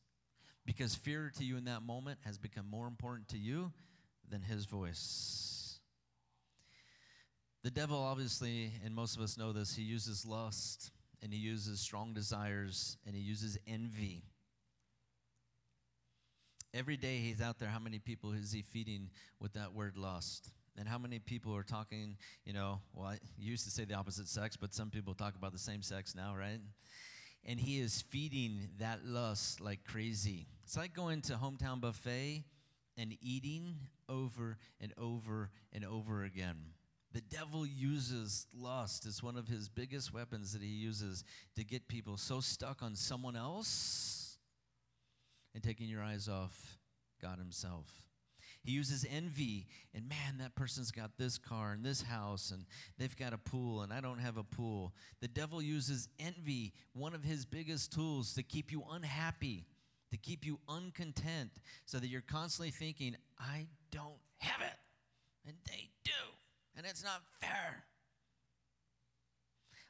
[0.67, 3.71] because fear to you in that moment has become more important to you
[4.29, 5.79] than his voice.
[7.63, 10.91] The devil, obviously, and most of us know this, he uses lust
[11.23, 14.23] and he uses strong desires and he uses envy.
[16.73, 20.51] Every day he's out there, how many people is he feeding with that word lust?
[20.77, 24.27] And how many people are talking, you know, well, I used to say the opposite
[24.27, 26.59] sex, but some people talk about the same sex now, right?
[27.47, 30.47] And he is feeding that lust like crazy.
[30.65, 32.43] It's like going to hometown buffet
[32.97, 33.77] and eating
[34.09, 36.57] over and over and over again.
[37.13, 41.23] The devil uses lust as one of his biggest weapons that he uses
[41.55, 44.37] to get people so stuck on someone else
[45.55, 46.77] and taking your eyes off
[47.21, 48.06] God himself.
[48.67, 52.65] He uses envy, and man, that person's got this car and this house, and
[52.99, 54.93] they've got a pool, and I don't have a pool.
[55.21, 59.65] The devil uses envy, one of his biggest tools, to keep you unhappy
[60.11, 61.51] to keep you uncontent
[61.85, 64.77] so that you're constantly thinking, I don't have it,
[65.45, 66.11] and they do,
[66.75, 67.83] and it's not fair.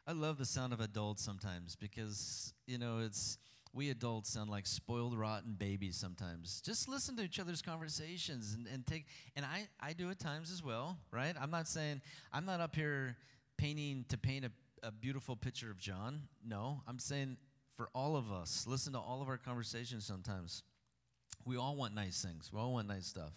[0.08, 3.38] I love the sound of adults sometimes because, you know, it's
[3.78, 8.68] we adults sound like spoiled rotten babies sometimes just listen to each other's conversations and,
[8.68, 12.02] and take and I, I do at times as well right i'm not saying
[12.34, 13.16] i'm not up here
[13.58, 14.52] painting to paint a,
[14.84, 17.38] a beautiful picture of john no i'm saying
[17.78, 18.66] for all of us.
[18.68, 20.64] Listen to all of our conversations sometimes.
[21.46, 23.32] We all want nice things, we all want nice stuff.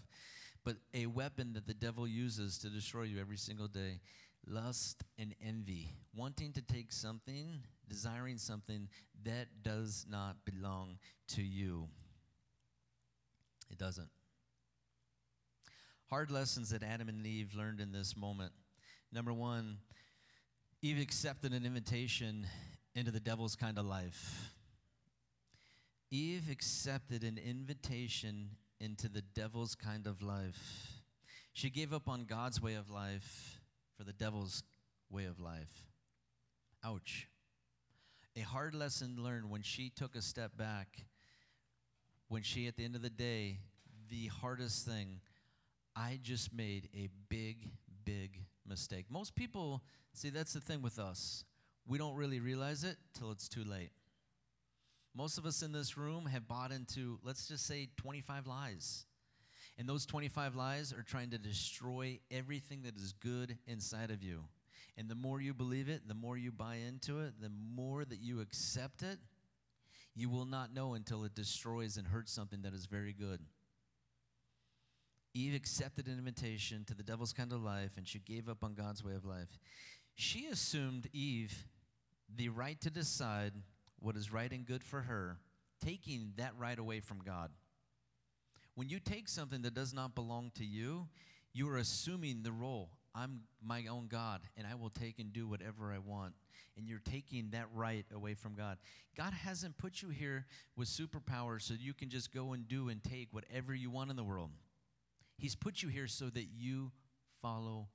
[0.64, 4.00] But a weapon that the devil uses to destroy you every single day
[4.46, 8.88] lust and envy, wanting to take something, desiring something
[9.24, 10.98] that does not belong
[11.29, 11.88] to you.
[13.70, 14.09] It doesn't.
[16.09, 18.53] Hard lessons that Adam and Eve learned in this moment.
[19.12, 19.79] Number one,
[20.83, 22.46] Eve accepted an invitation
[22.94, 24.55] into the devil's kind of life.
[26.11, 28.50] Eve accepted an invitation
[28.81, 31.03] into the devil's kind of life.
[31.53, 33.61] She gave up on God's way of life
[33.96, 34.62] for the devil's
[35.11, 35.85] way of life.
[36.85, 37.29] Ouch.
[38.40, 41.05] A hard lesson learned when she took a step back,
[42.29, 43.59] when she, at the end of the day,
[44.09, 45.20] the hardest thing,
[45.94, 47.68] I just made a big,
[48.07, 49.05] big mistake.
[49.11, 49.83] Most people,
[50.14, 51.44] see, that's the thing with us
[51.87, 53.90] we don't really realize it till it's too late.
[55.14, 59.05] Most of us in this room have bought into, let's just say, 25 lies.
[59.76, 64.44] And those 25 lies are trying to destroy everything that is good inside of you.
[64.96, 68.20] And the more you believe it, the more you buy into it, the more that
[68.20, 69.18] you accept it,
[70.14, 73.40] you will not know until it destroys and hurts something that is very good.
[75.33, 78.74] Eve accepted an invitation to the devil's kind of life, and she gave up on
[78.74, 79.59] God's way of life.
[80.14, 81.66] She assumed Eve
[82.37, 83.53] the right to decide
[84.00, 85.38] what is right and good for her,
[85.85, 87.50] taking that right away from God.
[88.74, 91.09] When you take something that does not belong to you,
[91.53, 92.90] you are assuming the role.
[93.14, 96.35] I'm my own God, and I will take and do whatever I want.
[96.77, 98.79] And you're taking that right away from God.
[99.16, 100.46] God hasn't put you here
[100.77, 104.16] with superpowers so you can just go and do and take whatever you want in
[104.16, 104.51] the world.
[105.37, 106.92] He's put you here so that you
[107.42, 107.88] follow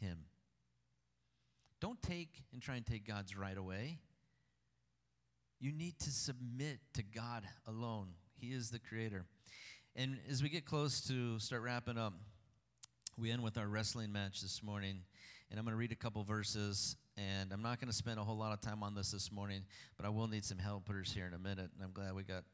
[0.00, 0.18] Him.
[1.80, 3.98] Don't take and try and take God's right away.
[5.58, 8.08] You need to submit to God alone.
[8.36, 9.24] He is the creator.
[9.94, 12.14] And as we get close to start wrapping up,
[13.18, 15.00] we end with our wrestling match this morning.
[15.50, 16.96] And I'm going to read a couple verses.
[17.16, 19.64] And I'm not going to spend a whole lot of time on this this morning,
[19.98, 21.70] but I will need some helpers here in a minute.
[21.74, 22.44] And I'm glad we got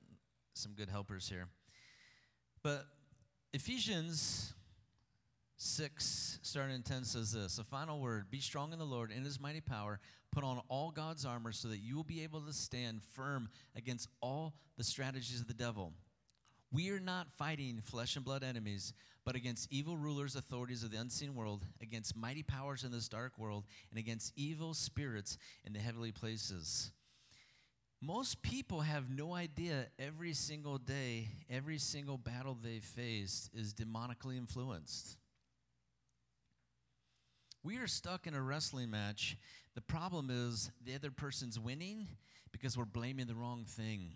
[0.54, 1.46] some good helpers here.
[2.64, 2.86] But
[3.52, 4.52] Ephesians
[5.58, 9.24] 6, starting in 10, says this A final word Be strong in the Lord in
[9.24, 10.00] his mighty power.
[10.32, 14.08] Put on all God's armor so that you will be able to stand firm against
[14.20, 15.92] all the strategies of the devil.
[16.70, 18.92] We are not fighting flesh and blood enemies,
[19.24, 23.38] but against evil rulers, authorities of the unseen world, against mighty powers in this dark
[23.38, 26.92] world, and against evil spirits in the heavenly places.
[28.00, 34.36] Most people have no idea every single day, every single battle they faced is demonically
[34.36, 35.16] influenced.
[37.64, 39.36] We are stuck in a wrestling match.
[39.74, 42.06] The problem is the other person's winning
[42.52, 44.12] because we're blaming the wrong thing.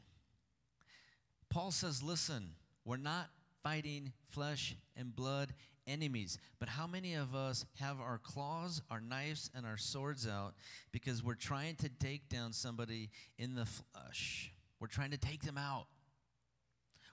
[1.53, 2.55] Paul says, listen,
[2.86, 3.28] we're not
[3.62, 5.53] fighting flesh and blood
[5.86, 6.38] enemies.
[6.59, 10.55] But how many of us have our claws, our knives, and our swords out
[10.92, 14.50] because we're trying to take down somebody in the flesh?
[14.80, 15.86] We're trying to take them out.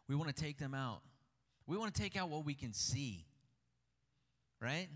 [0.07, 1.01] We want to take them out.
[1.67, 3.25] We want to take out what we can see,
[4.61, 4.87] right?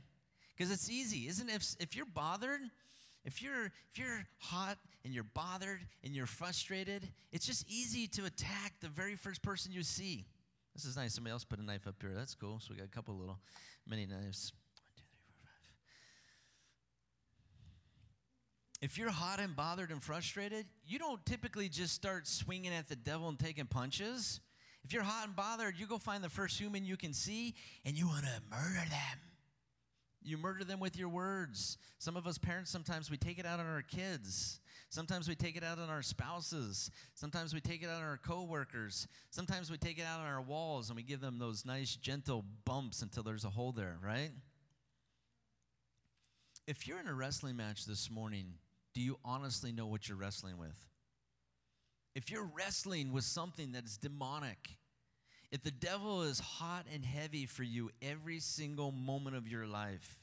[0.55, 1.55] Because it's easy, isn't it?
[1.55, 2.61] If, if you're bothered,
[3.25, 8.25] if you're if you're hot and you're bothered and you're frustrated, it's just easy to
[8.25, 10.25] attack the very first person you see.
[10.73, 11.13] This is nice.
[11.13, 12.13] Somebody else put a knife up here.
[12.15, 12.59] That's cool.
[12.59, 13.39] So we got a couple little
[13.87, 14.51] mini knives.
[14.53, 15.49] One, two, three, four, five.
[18.81, 22.95] If you're hot and bothered and frustrated, you don't typically just start swinging at the
[22.95, 24.39] devil and taking punches.
[24.83, 27.53] If you're hot and bothered, you go find the first human you can see
[27.85, 29.32] and you want to murder them.
[30.25, 31.77] You murder them with your words.
[31.99, 34.59] Some of us parents, sometimes we take it out on our kids.
[34.89, 36.91] Sometimes we take it out on our spouses.
[37.15, 39.07] Sometimes we take it out on our coworkers.
[39.31, 42.45] Sometimes we take it out on our walls and we give them those nice, gentle
[42.63, 44.29] bumps until there's a hole there, right?
[46.67, 48.53] If you're in a wrestling match this morning,
[48.93, 50.77] do you honestly know what you're wrestling with?
[52.15, 54.77] If you're wrestling with something that's demonic,
[55.53, 60.19] if the devil is hot and heavy for you every single moment of your life,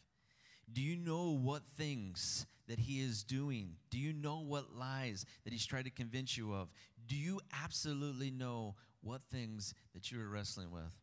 [0.72, 3.76] do you know what things that he is doing?
[3.91, 6.68] Do you know what lies that he's trying to convince you of?
[7.07, 10.97] Do you absolutely know what things that you are wrestling with?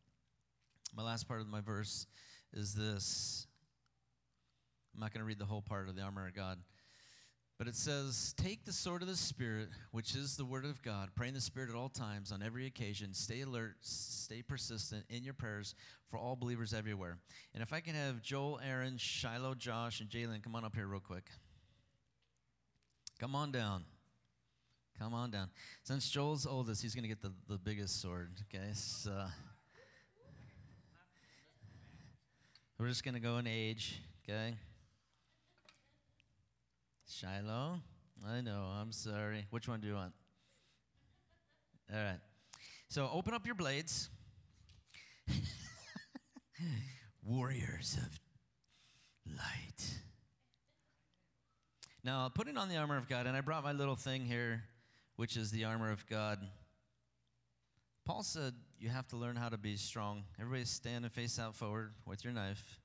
[0.93, 2.05] My last part of my verse
[2.53, 3.47] is this.
[4.93, 6.59] I'm not going to read the whole part of the armor of God.
[7.58, 11.10] But it says, Take the sword of the Spirit, which is the word of God.
[11.16, 13.14] Pray in the Spirit at all times, on every occasion.
[13.14, 15.74] Stay alert, stay persistent in your prayers
[16.08, 17.18] for all believers everywhere.
[17.55, 20.86] And if I can have Joel, Aaron, Shiloh, Josh, and Jalen come on up here
[20.86, 21.30] real quick.
[23.20, 23.84] Come on down.
[24.99, 25.49] Come on down.
[25.84, 28.70] Since Joel's oldest, he's going to get the, the biggest sword, okay?
[28.74, 29.26] So
[32.80, 34.55] we're just going to go in age, okay?
[37.20, 37.80] Shiloh?
[38.28, 39.47] I know, I'm sorry.
[39.49, 40.13] Which one do you want?
[41.91, 42.20] All right.
[42.89, 44.09] So open up your blades.
[47.26, 48.20] Warriors of
[49.36, 49.99] light.
[52.03, 54.63] Now, putting on the armor of God, and I brought my little thing here,
[55.15, 56.39] which is the armor of God.
[58.05, 60.24] Paul said you have to learn how to be strong.
[60.39, 62.80] Everybody stand and face out forward with your knife.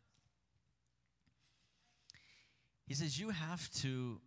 [2.86, 4.20] He says, You have to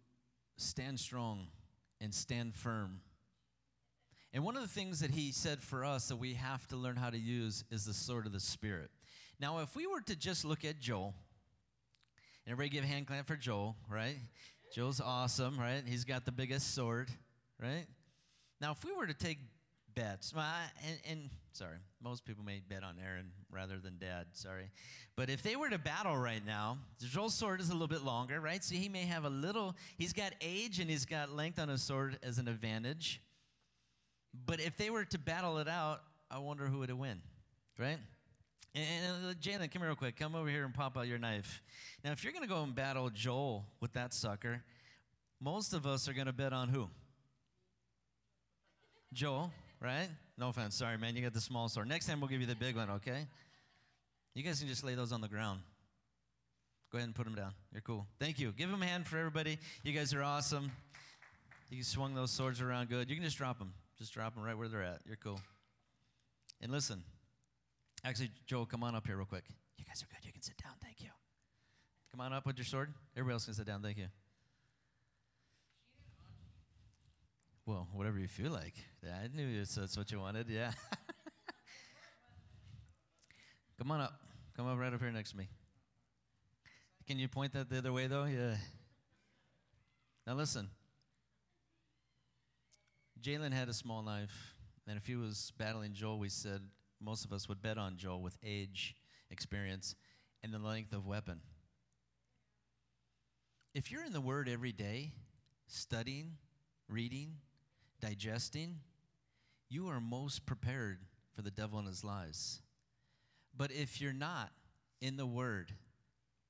[0.57, 1.47] stand strong
[2.01, 3.01] and stand firm.
[4.33, 6.97] And one of the things that he said for us that we have to learn
[6.97, 8.89] how to use is the sword of the Spirit.
[9.39, 11.13] Now, if we were to just look at Joel,
[12.45, 14.17] and everybody give a hand clap for Joel, right?
[14.73, 15.83] Joel's awesome, right?
[15.85, 17.09] He's got the biggest sword,
[17.61, 17.85] right?
[18.59, 19.39] Now, if we were to take
[19.95, 20.33] bets.
[20.33, 24.27] Well, I, and, and, sorry, most people may bet on Aaron rather than Dad.
[24.33, 24.69] Sorry,
[25.15, 28.39] but if they were to battle right now, Joel's sword is a little bit longer,
[28.41, 28.63] right?
[28.63, 29.75] So he may have a little.
[29.97, 33.21] He's got age and he's got length on his sword as an advantage.
[34.45, 37.21] But if they were to battle it out, I wonder who would win,
[37.79, 37.99] right?
[38.73, 40.17] And, and uh, Jalen, come here real quick.
[40.17, 41.61] Come over here and pop out your knife.
[42.03, 44.61] Now, if you're going to go and battle Joel with that sucker,
[45.39, 46.89] most of us are going to bet on who?
[49.13, 49.51] Joel
[49.85, 50.09] right?
[50.37, 50.75] No offense.
[50.75, 51.15] Sorry, man.
[51.15, 51.87] You got the small sword.
[51.87, 53.27] Next time we'll give you the big one, okay?
[54.33, 55.61] You guys can just lay those on the ground.
[56.91, 57.53] Go ahead and put them down.
[57.71, 58.05] You're cool.
[58.19, 58.51] Thank you.
[58.51, 59.57] Give them a hand for everybody.
[59.83, 60.71] You guys are awesome.
[61.69, 63.09] You swung those swords around good.
[63.09, 63.73] You can just drop them.
[63.97, 64.99] Just drop them right where they're at.
[65.07, 65.39] You're cool.
[66.61, 67.03] And listen,
[68.03, 69.43] actually, Joel, come on up here real quick.
[69.77, 70.25] You guys are good.
[70.25, 70.73] You can sit down.
[70.81, 71.09] Thank you.
[72.11, 72.93] Come on up with your sword.
[73.15, 73.81] Everybody else can sit down.
[73.81, 74.07] Thank you.
[77.65, 78.75] Well, whatever you feel like.
[79.03, 80.49] I knew that's what you wanted.
[80.49, 80.71] Yeah.
[83.79, 84.19] Come on up.
[84.55, 85.49] Come up right up here next to me.
[87.07, 88.25] Can you point that the other way, though?
[88.25, 88.55] Yeah.
[90.27, 90.69] Now, listen.
[93.21, 94.53] Jalen had a small knife,
[94.87, 96.61] and if he was battling Joel, we said
[97.01, 98.95] most of us would bet on Joel with age,
[99.31, 99.95] experience,
[100.43, 101.41] and the length of weapon.
[103.73, 105.13] If you're in the Word every day,
[105.67, 106.33] studying,
[106.87, 107.37] reading,
[108.05, 108.75] digesting,
[109.67, 110.99] you are most prepared
[111.35, 112.61] for the devil and his lies.
[113.57, 114.51] But if you're not
[115.01, 115.71] in the Word,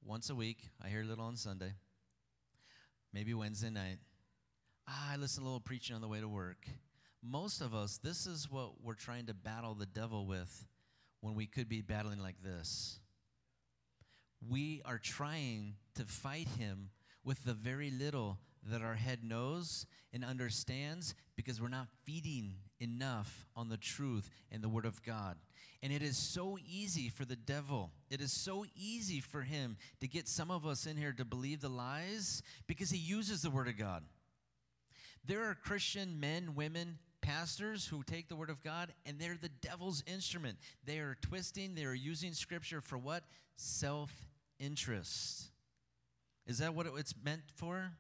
[0.04, 1.72] once a week, I hear a little on Sunday,
[3.14, 4.00] maybe Wednesday night,
[4.86, 6.68] I listen to a little preaching on the way to work.
[7.24, 10.68] Most of us, this is what we're trying to battle the devil with
[11.22, 13.00] when we could be battling like this.
[14.46, 16.90] We are trying to fight him
[17.24, 23.46] with the very little that our head knows and understands because we're not feeding enough
[23.56, 25.38] on the truth and the Word of God.
[25.84, 30.08] And it is so easy for the devil, it is so easy for him to
[30.08, 33.68] get some of us in here to believe the lies because he uses the Word
[33.68, 34.04] of God.
[35.26, 39.50] There are Christian men, women, pastors who take the Word of God and they're the
[39.50, 40.58] devil's instrument.
[40.86, 43.24] They are twisting, they are using Scripture for what?
[43.56, 44.12] Self
[44.60, 45.50] interest.
[46.46, 47.92] Is that what it's meant for?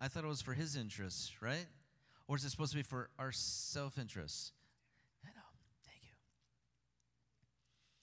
[0.00, 1.66] I thought it was for his interests, right?
[2.28, 4.52] Or is it supposed to be for our self interest?
[5.24, 5.42] I know.
[5.86, 6.10] Thank you.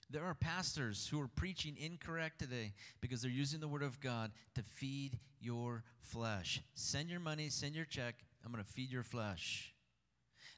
[0.10, 4.32] There are pastors who are preaching incorrect today because they're using the word of God
[4.56, 6.62] to feed your flesh.
[6.74, 8.16] Send your money, send your check.
[8.46, 9.73] I'm going to feed your flesh.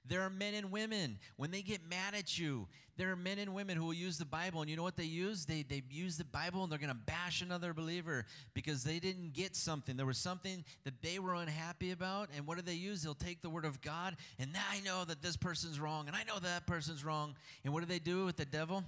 [0.07, 3.53] There are men and women, when they get mad at you, there are men and
[3.53, 5.45] women who will use the Bible, and you know what they use?
[5.45, 9.33] They, they use the Bible and they're going to bash another believer because they didn't
[9.33, 9.97] get something.
[9.97, 13.01] There was something that they were unhappy about, and what do they use?
[13.01, 16.15] They'll take the Word of God, and now I know that this person's wrong, and
[16.15, 17.35] I know that person's wrong.
[17.63, 18.83] And what do they do with the devil?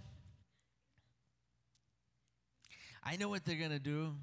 [3.03, 4.13] I know what they're going to do.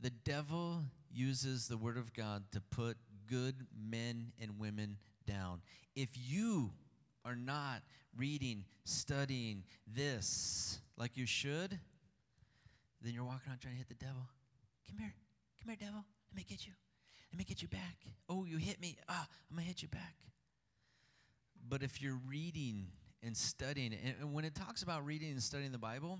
[0.00, 0.82] The devil
[1.12, 2.96] uses the Word of God to put
[3.32, 3.54] good
[3.90, 5.62] men and women down.
[5.96, 6.70] If you
[7.24, 7.82] are not
[8.16, 11.78] reading, studying this like you should,
[13.00, 14.28] then you're walking around trying to hit the devil.
[14.86, 15.14] Come here.
[15.60, 16.04] Come here, devil.
[16.30, 16.72] Let me get you.
[17.32, 17.96] Let me get you back.
[18.28, 18.98] Oh, you hit me.
[19.08, 20.16] Ah, I'm going to hit you back.
[21.66, 22.88] But if you're reading
[23.22, 26.18] and studying, and when it talks about reading and studying the Bible,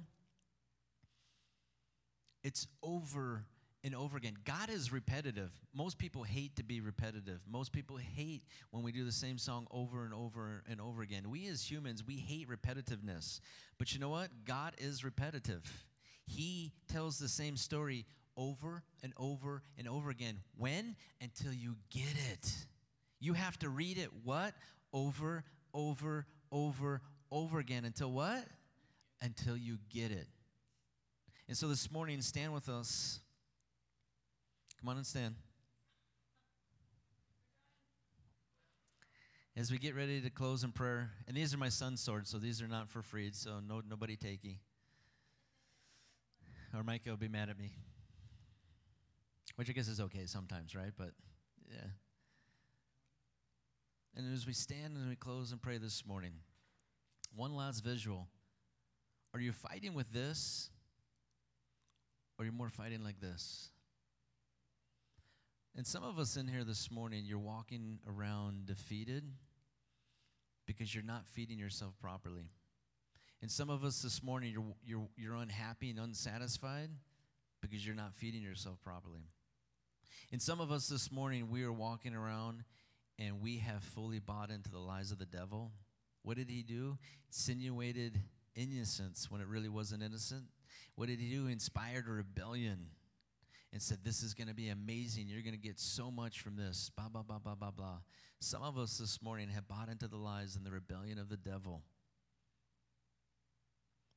[2.43, 3.45] it's over
[3.85, 4.37] and over again.
[4.45, 5.51] God is repetitive.
[5.75, 7.41] Most people hate to be repetitive.
[7.51, 11.31] Most people hate when we do the same song over and over and over again.
[11.31, 13.41] We as humans, we hate repetitiveness.
[13.79, 14.29] But you know what?
[14.45, 15.85] God is repetitive.
[16.27, 18.07] He tells the same story
[18.37, 20.39] over and over and over again.
[20.57, 20.97] When?
[21.21, 22.53] Until you get it.
[23.19, 24.55] You have to read it what?
[24.93, 27.85] Over, over, over, over again.
[27.85, 28.45] Until what?
[29.21, 30.27] Until you get it.
[31.49, 33.21] And so this morning, stand with us.
[34.83, 35.37] Come on and stand.
[39.57, 42.39] As we get ready to close in prayer, and these are my son's swords, so
[42.39, 44.57] these are not for free, so no, nobody takey.
[46.77, 47.71] Or Micah will be mad at me.
[49.55, 50.93] Which I guess is okay sometimes, right?
[50.99, 51.11] But
[51.71, 51.91] yeah.
[54.17, 56.33] And as we stand and we close and pray this morning,
[57.37, 58.27] one last visual.
[59.33, 60.71] Are you fighting with this?
[62.37, 63.72] Or are you more fighting like this?
[65.75, 69.25] And some of us in here this morning, you're walking around defeated
[70.67, 72.51] because you're not feeding yourself properly.
[73.41, 76.91] And some of us this morning, you're, you're, you're unhappy and unsatisfied
[77.63, 79.23] because you're not feeding yourself properly.
[80.31, 82.65] And some of us this morning, we are walking around
[83.19, 85.73] and we have fully bought into the lies of the devil.
[86.23, 86.99] What did he do?
[87.29, 88.21] Insinuated
[88.55, 90.45] innocence when it really wasn't innocent.
[90.97, 91.47] What did he do?
[91.47, 92.89] Inspired rebellion
[93.73, 95.27] and said, This is going to be amazing.
[95.29, 96.91] You're going to get so much from this.
[96.97, 97.99] Blah, blah, blah, blah, blah, blah.
[98.41, 101.37] Some of us this morning have bought into the lies and the rebellion of the
[101.37, 101.83] devil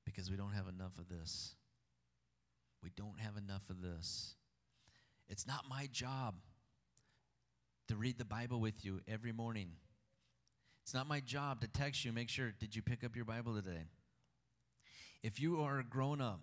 [0.05, 1.55] because we don't have enough of this.
[2.83, 4.35] We don't have enough of this.
[5.27, 6.35] It's not my job
[7.87, 9.69] to read the Bible with you every morning.
[10.83, 13.55] It's not my job to text you, make sure, did you pick up your Bible
[13.55, 13.85] today?
[15.23, 16.41] If you are a grown up,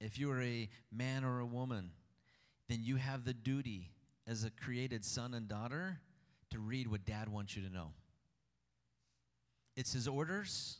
[0.00, 1.90] if you are a man or a woman
[2.72, 3.90] then you have the duty
[4.26, 6.00] as a created son and daughter
[6.50, 7.88] to read what dad wants you to know.
[9.76, 10.78] It's his orders.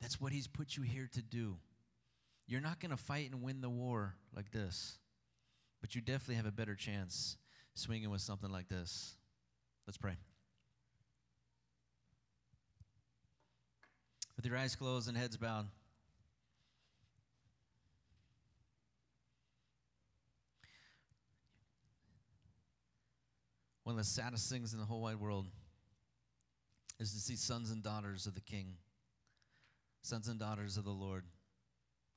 [0.00, 1.56] That's what he's put you here to do.
[2.48, 4.98] You're not going to fight and win the war like this,
[5.80, 7.36] but you definitely have a better chance
[7.74, 9.14] swinging with something like this.
[9.86, 10.16] Let's pray.
[14.34, 15.66] With your eyes closed and heads bowed.
[23.88, 25.46] One of the saddest things in the whole wide world
[27.00, 28.74] is to see sons and daughters of the King,
[30.02, 31.24] sons and daughters of the Lord,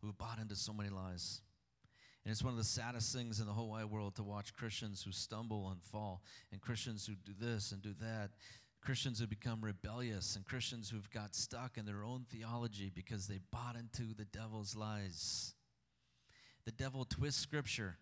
[0.02, 1.40] who have bought into so many lies.
[2.26, 5.02] And it's one of the saddest things in the whole wide world to watch Christians
[5.02, 8.32] who stumble and fall, and Christians who do this and do that,
[8.82, 13.40] Christians who become rebellious, and Christians who've got stuck in their own theology because they
[13.50, 15.54] bought into the devil's lies.
[16.66, 17.96] The devil twists scripture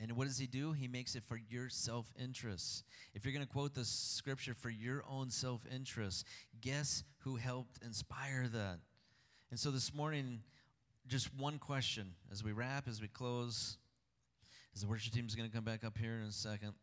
[0.00, 0.72] and what does he do?
[0.72, 2.84] He makes it for your self interest.
[3.14, 6.24] If you're going to quote the scripture for your own self interest,
[6.60, 8.78] guess who helped inspire that?
[9.50, 10.40] And so this morning,
[11.08, 13.76] just one question as we wrap, as we close,
[14.74, 16.74] As the worship team is going to come back up here in a second.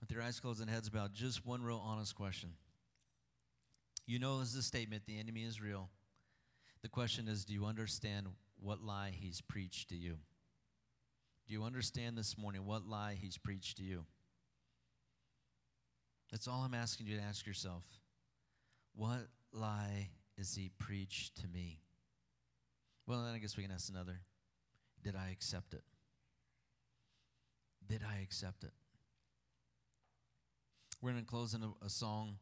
[0.00, 2.50] With your eyes closed and heads bowed, just one real honest question.
[4.06, 5.88] You know, this is a statement, the enemy is real.
[6.82, 8.28] The question is, do you understand
[8.60, 10.18] what lie he's preached to you?
[11.48, 14.04] Do you understand this morning what lie he's preached to you?
[16.30, 17.84] That's all I'm asking you to ask yourself.
[18.94, 21.80] What lie is he preached to me?
[23.06, 24.20] Well, then I guess we can ask another.
[25.02, 25.84] Did I accept it?
[27.88, 28.72] Did I accept it?
[31.00, 32.36] We're going to close in a, a song.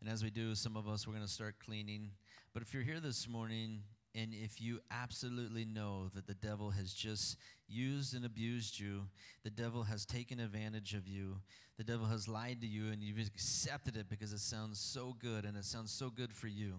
[0.00, 2.10] And as we do, some of us, we're going to start cleaning.
[2.52, 3.82] But if you're here this morning
[4.14, 7.36] and if you absolutely know that the devil has just
[7.68, 9.02] used and abused you,
[9.44, 11.36] the devil has taken advantage of you,
[11.76, 15.44] the devil has lied to you, and you've accepted it because it sounds so good
[15.44, 16.74] and it sounds so good for you,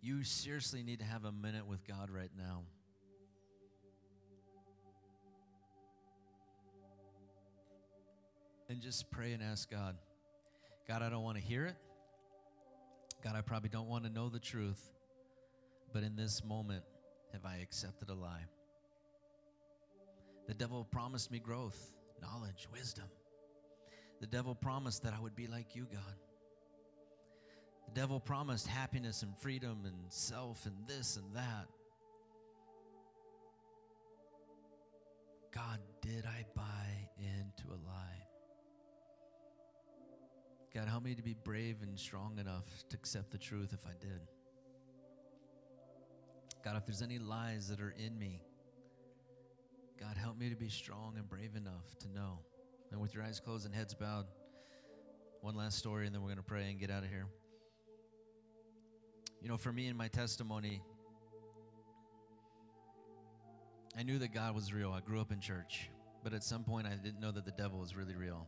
[0.00, 2.62] you seriously need to have a minute with God right now.
[8.68, 9.96] And just pray and ask God,
[10.88, 11.76] God, I don't want to hear it.
[13.22, 14.91] God, I probably don't want to know the truth,
[15.92, 16.84] but in this moment,
[17.32, 18.44] have I accepted a lie?
[20.48, 23.06] The devil promised me growth, knowledge, wisdom.
[24.20, 26.14] The devil promised that I would be like you, God.
[27.86, 31.66] The devil promised happiness and freedom and self and this and that.
[35.52, 38.26] God, did I buy into a lie?
[40.74, 43.92] God, help me to be brave and strong enough to accept the truth if I
[44.00, 44.20] did.
[46.64, 48.40] God, if there's any lies that are in me,
[49.98, 52.38] God, help me to be strong and brave enough to know.
[52.90, 54.26] And with your eyes closed and heads bowed,
[55.40, 57.26] one last story, and then we're going to pray and get out of here.
[59.40, 60.82] You know, for me and my testimony,
[63.98, 64.92] I knew that God was real.
[64.92, 65.90] I grew up in church,
[66.22, 68.46] but at some point I didn't know that the devil was really real.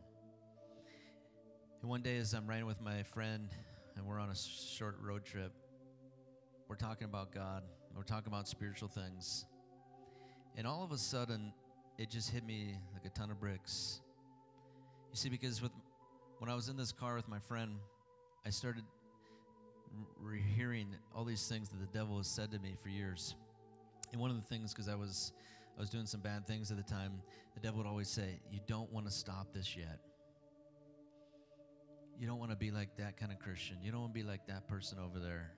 [1.81, 3.49] And one day, as I'm riding with my friend
[3.95, 5.51] and we're on a short road trip,
[6.67, 7.63] we're talking about God,
[7.95, 9.45] we're talking about spiritual things.
[10.57, 11.53] And all of a sudden,
[11.97, 14.01] it just hit me like a ton of bricks.
[15.11, 15.71] You see, because with,
[16.39, 17.77] when I was in this car with my friend,
[18.45, 18.83] I started
[20.19, 23.35] re- hearing all these things that the devil has said to me for years.
[24.11, 25.31] And one of the things, because I was,
[25.77, 27.21] I was doing some bad things at the time,
[27.53, 29.99] the devil would always say, You don't want to stop this yet.
[32.19, 33.77] You don't want to be like that kind of Christian.
[33.81, 35.51] You don't want to be like that person over there.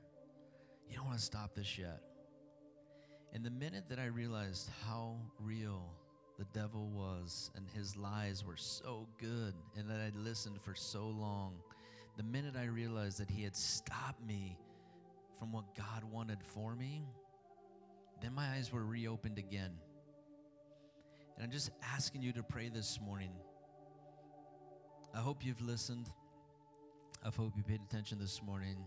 [0.89, 2.01] You don't want to stop this yet.
[3.33, 5.93] And the minute that I realized how real
[6.37, 11.07] the devil was and his lies were so good and that I'd listened for so
[11.07, 11.55] long,
[12.15, 14.57] the minute I realized that he had stopped me
[15.37, 17.05] from what God wanted for me,
[18.21, 19.71] then my eyes were reopened again.
[21.35, 23.31] And I'm just asking you to pray this morning.
[25.13, 26.09] I hope you've listened.
[27.23, 28.77] I hope you paid attention this morning.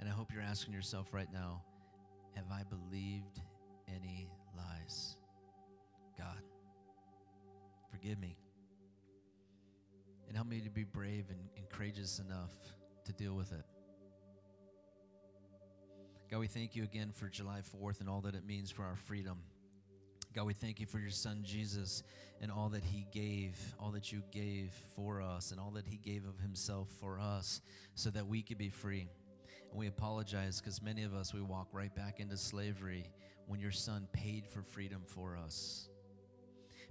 [0.00, 1.62] And I hope you're asking yourself right now
[2.34, 3.40] have I believed
[3.88, 5.16] any lies?
[6.18, 6.42] God,
[7.90, 8.36] forgive me.
[10.28, 12.52] And help me to be brave and, and courageous enough
[13.04, 13.64] to deal with it.
[16.30, 18.96] God, we thank you again for July 4th and all that it means for our
[18.96, 19.38] freedom.
[20.34, 22.02] God, we thank you for your son Jesus
[22.40, 25.98] and all that he gave, all that you gave for us, and all that he
[25.98, 27.60] gave of himself for us
[27.94, 29.08] so that we could be free.
[29.72, 33.10] And we apologize because many of us, we walk right back into slavery
[33.46, 35.88] when your son paid for freedom for us.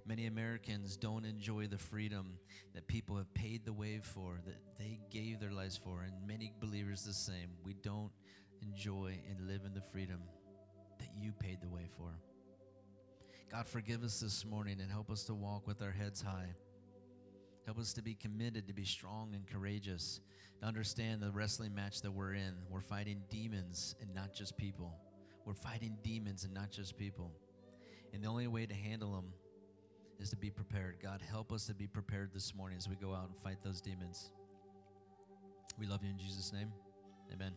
[0.06, 2.40] Many Americans don't enjoy the freedom
[2.74, 6.54] that people have paid the way for, that they gave their lives for, and many
[6.60, 7.52] believers the same.
[7.64, 8.12] We don't
[8.64, 10.22] enjoy and live in the freedom
[10.98, 12.10] that you paid the way for.
[13.52, 16.56] God, forgive us this morning and help us to walk with our heads high.
[17.72, 20.20] Help us to be committed, to be strong and courageous,
[20.60, 22.54] to understand the wrestling match that we're in.
[22.70, 24.94] We're fighting demons and not just people.
[25.46, 27.32] We're fighting demons and not just people.
[28.14, 29.28] And the only way to handle them
[30.20, 30.98] is to be prepared.
[31.02, 33.80] God, help us to be prepared this morning as we go out and fight those
[33.80, 34.34] demons.
[35.80, 36.74] We love you in Jesus' name.
[37.32, 37.54] Amen.